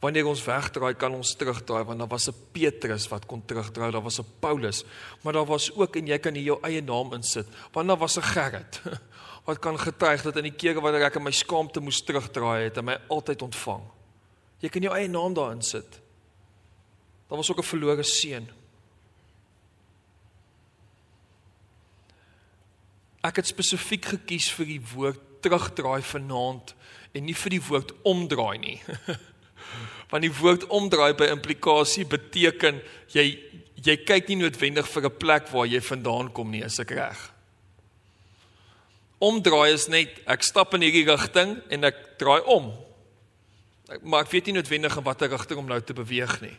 Wanneer 0.00 0.26
ons 0.30 0.44
wegdraai, 0.44 0.94
kan 0.94 1.12
ons 1.12 1.34
terugdraai 1.34 1.84
want 1.84 1.98
daar 1.98 2.08
was 2.08 2.28
'n 2.28 2.34
Petrus 2.52 3.08
wat 3.08 3.26
kon 3.26 3.42
terugdraai, 3.44 3.90
daar 3.90 4.02
was 4.02 4.20
'n 4.20 4.26
Paulus, 4.40 4.84
maar 5.22 5.32
daar 5.32 5.46
was 5.46 5.70
ook 5.74 5.96
en 5.96 6.06
jy 6.06 6.18
kan 6.18 6.34
hier 6.34 6.44
jou 6.44 6.58
eie 6.62 6.80
naam 6.80 7.12
insit, 7.12 7.46
want 7.72 7.88
daar 7.88 7.98
was 7.98 8.16
'n 8.16 8.22
Gerrit 8.22 8.80
wat 9.46 9.58
kan 9.58 9.78
getuig 9.78 10.22
dat 10.22 10.36
in 10.36 10.42
die 10.42 10.56
kere 10.56 10.80
wanneer 10.80 11.06
ek 11.06 11.16
in 11.16 11.22
my 11.22 11.30
skaamte 11.30 11.80
moes 11.80 12.02
terugdraai 12.02 12.64
het, 12.64 12.76
hy 12.76 12.82
my 12.82 12.98
altyd 13.08 13.42
ontvang. 13.42 13.97
Jy 14.60 14.68
kan 14.68 14.82
jou 14.82 14.94
eie 14.94 15.08
naam 15.08 15.34
daarin 15.34 15.62
sit. 15.62 16.00
Daar 17.28 17.38
was 17.38 17.50
ook 17.50 17.58
'n 17.58 17.72
verlore 17.72 18.02
seun. 18.02 18.48
Ek 23.22 23.36
het 23.36 23.46
spesifiek 23.46 24.04
gekies 24.04 24.50
vir 24.52 24.66
die 24.66 24.82
woord 24.94 25.20
terugdraai 25.40 26.02
vanaand 26.02 26.74
en 27.12 27.24
nie 27.24 27.34
vir 27.34 27.50
die 27.50 27.62
woord 27.62 27.92
omdraai 28.02 28.58
nie. 28.58 28.80
Want 30.10 30.22
die 30.22 30.32
woord 30.40 30.66
omdraai 30.66 31.14
by 31.14 31.28
implikasie 31.34 32.06
beteken 32.06 32.82
jy 33.12 33.48
jy 33.84 33.94
kyk 34.02 34.28
nie 34.28 34.40
noodwendig 34.40 34.88
vir 34.90 35.04
'n 35.04 35.18
plek 35.18 35.48
waar 35.52 35.66
jy 35.66 35.80
vandaan 35.80 36.32
kom 36.32 36.50
nie, 36.50 36.64
as 36.64 36.80
ek 36.80 36.90
reg. 36.90 37.18
Omdraai 39.20 39.72
is 39.72 39.88
net 39.88 40.08
ek 40.26 40.42
stap 40.42 40.74
in 40.74 40.82
hierdie 40.82 41.06
rigting 41.06 41.62
en 41.70 41.84
ek 41.84 42.18
draai 42.18 42.42
om 42.42 42.72
maar 44.02 44.26
ek 44.26 44.32
weet 44.32 44.48
nie 44.48 44.58
noodwendig 44.58 44.96
in 44.96 45.06
watter 45.06 45.30
rigting 45.32 45.60
om 45.60 45.68
nou 45.70 45.80
te 45.80 45.96
beweeg 45.96 46.40
nie. 46.44 46.56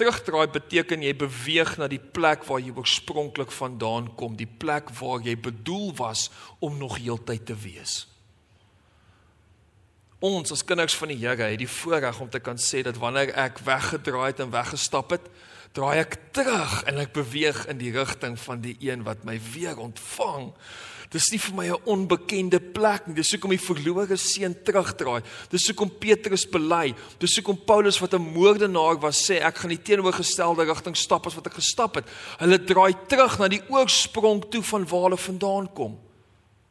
Terugdraai 0.00 0.48
beteken 0.50 1.04
jy 1.04 1.12
beweeg 1.20 1.74
na 1.78 1.86
die 1.90 2.00
plek 2.00 2.46
waar 2.48 2.62
jy 2.64 2.72
oorspronklik 2.72 3.52
vandaan 3.52 4.08
kom, 4.16 4.34
die 4.36 4.48
plek 4.48 4.90
waar 4.98 5.20
jy 5.22 5.36
bedoel 5.36 5.92
was 5.98 6.30
om 6.64 6.78
nog 6.80 6.96
heeltyd 6.98 7.44
te 7.50 7.56
wees. 7.58 8.06
Ons 10.22 10.54
as 10.54 10.62
kinders 10.64 10.94
van 10.94 11.10
die 11.10 11.18
Here 11.18 11.50
het 11.50 11.58
die 11.58 11.68
voorreg 11.68 12.20
om 12.22 12.30
te 12.30 12.40
kan 12.40 12.58
sê 12.58 12.84
dat 12.86 12.98
wanneer 13.02 13.34
ek 13.36 13.58
weggedraai 13.66 14.28
het 14.30 14.40
en 14.44 14.52
weggestap 14.54 15.10
het, 15.18 15.24
draai 15.74 15.98
ek 16.04 16.16
terug 16.36 16.76
en 16.86 17.00
ek 17.02 17.12
beweeg 17.16 17.64
in 17.72 17.80
die 17.80 17.92
rigting 17.92 18.38
van 18.38 18.62
die 18.64 18.76
een 18.80 19.02
wat 19.04 19.26
my 19.28 19.38
weer 19.52 19.80
ontvang 19.82 20.52
Dis 21.12 21.28
nie 21.28 21.38
vir 21.38 21.54
my 21.54 21.66
'n 21.68 21.82
onbekende 21.84 22.58
plek 22.58 23.06
nie. 23.06 23.14
Dis 23.14 23.30
hoekom 23.32 23.50
die 23.50 23.58
verlore 23.58 24.16
seun 24.16 24.54
terugdraai. 24.64 25.22
Dis 25.50 25.66
hoekom 25.68 25.90
Petrus 25.98 26.46
bely. 26.48 26.94
Dis 27.18 27.36
hoekom 27.36 27.64
Paulus 27.64 28.00
wat 28.00 28.14
'n 28.14 28.32
moordenaar 28.32 28.98
was 28.98 29.28
sê 29.28 29.42
ek 29.42 29.56
gaan 29.56 29.68
die 29.68 29.82
teenoorgestelde 29.82 30.64
rigting 30.64 30.96
stap 30.96 31.26
as 31.26 31.34
wat 31.34 31.46
ek 31.46 31.60
gestap 31.60 31.94
het. 31.96 32.06
Hulle 32.38 32.64
draai 32.64 32.94
terug 33.06 33.38
na 33.38 33.48
die 33.48 33.62
oorsprong 33.68 34.50
toe 34.50 34.62
van 34.62 34.86
waar 34.86 35.02
hulle 35.02 35.18
vandaan 35.18 35.72
kom. 35.72 36.00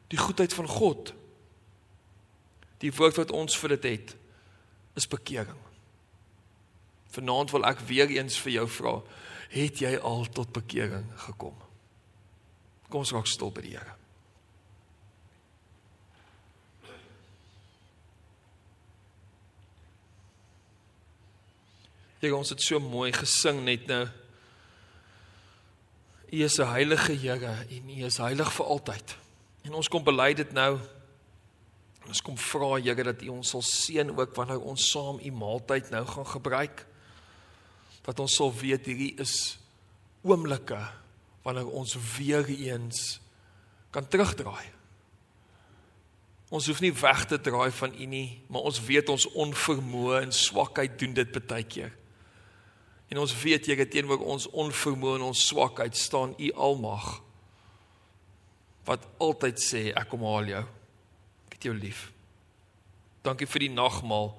Die 0.08 0.18
goedheid 0.18 0.52
van 0.52 0.66
God. 0.66 1.14
Die 2.78 2.92
woord 2.92 3.16
wat 3.16 3.30
ons 3.30 3.56
vir 3.56 3.68
dit 3.68 3.82
het 3.82 4.16
is 4.96 5.06
bekering. 5.06 5.58
Vanaand 7.12 7.50
wil 7.50 7.64
ek 7.64 7.80
weer 7.80 8.08
eens 8.08 8.38
vir 8.38 8.52
jou 8.52 8.68
vra, 8.68 9.02
het 9.48 9.78
jy 9.78 9.96
al 9.98 10.26
tot 10.32 10.52
bekering 10.52 11.06
gekom? 11.28 11.54
Kom 12.88 13.04
ons 13.04 13.12
raak 13.12 13.26
stil 13.26 13.50
by 13.50 13.60
die 13.60 13.76
Here. 13.76 14.01
Here 22.22 22.36
ons 22.38 22.52
het 22.52 22.62
so 22.62 22.78
mooi 22.78 23.08
gesing 23.10 23.64
net 23.66 23.88
nou. 23.90 24.04
U 26.30 26.42
is 26.44 26.58
'n 26.58 26.70
heilige 26.70 27.12
Here 27.12 27.66
en 27.68 27.88
U 27.90 28.04
is 28.06 28.16
heilig 28.16 28.52
vir 28.52 28.66
altyd. 28.66 29.16
En 29.64 29.74
ons 29.74 29.88
kom 29.88 30.04
bely 30.04 30.34
dit 30.34 30.52
nou. 30.52 30.78
Ons 32.06 32.22
kom 32.22 32.38
vra 32.38 32.78
Here 32.78 33.02
dat 33.02 33.22
U 33.22 33.28
ons 33.28 33.48
sal 33.48 33.62
seën 33.62 34.18
ook 34.18 34.36
wanneer 34.36 34.60
ons 34.60 34.90
saam 34.90 35.18
U 35.18 35.30
maaltyd 35.30 35.90
nou 35.90 36.06
gaan 36.06 36.26
gebruik. 36.26 36.86
Dat 38.02 38.20
ons 38.20 38.34
sal 38.34 38.54
weet 38.54 38.86
hierdie 38.86 39.18
is 39.18 39.58
oomblikke 40.22 40.88
wanneer 41.42 41.66
ons 41.66 41.96
weer 42.16 42.46
eens 42.46 43.20
kan 43.90 44.08
terugdraai. 44.08 44.70
Ons 46.50 46.66
hoef 46.66 46.80
nie 46.80 46.92
weg 46.92 47.24
te 47.24 47.40
draai 47.40 47.70
van 47.70 47.94
U 47.94 48.06
nie, 48.06 48.42
maar 48.46 48.62
ons 48.62 48.80
weet 48.80 49.08
ons 49.08 49.26
onvermoë 49.26 50.22
en 50.22 50.32
swakheid 50.32 50.98
doen 50.98 51.14
dit 51.14 51.46
baie 51.46 51.64
keer. 51.64 51.92
En 53.12 53.20
ons 53.20 53.34
weet 53.42 53.66
Here 53.68 53.84
teenoor 53.88 54.24
ons 54.24 54.48
onvermoë 54.48 55.18
en 55.18 55.26
ons 55.28 55.44
swakheid 55.50 55.96
staan 55.98 56.32
U 56.40 56.52
almag. 56.56 57.10
Wat 58.88 59.04
altyd 59.22 59.60
sê 59.60 59.82
ek 59.92 60.08
kom 60.10 60.24
haal 60.24 60.48
jou. 60.48 60.62
Ek 61.50 61.58
het 61.58 61.68
jou 61.68 61.76
lief. 61.76 62.06
Dankie 63.22 63.46
vir 63.46 63.68
die 63.68 63.74
nagmaal 63.74 64.32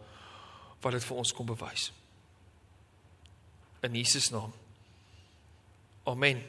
wat 0.83 0.97
dit 0.97 1.05
vir 1.05 1.21
ons 1.21 1.31
kom 1.37 1.47
bewys. 1.47 1.91
In 3.85 3.95
Jesus 3.95 4.31
naam. 4.33 4.51
Amen. 6.09 6.41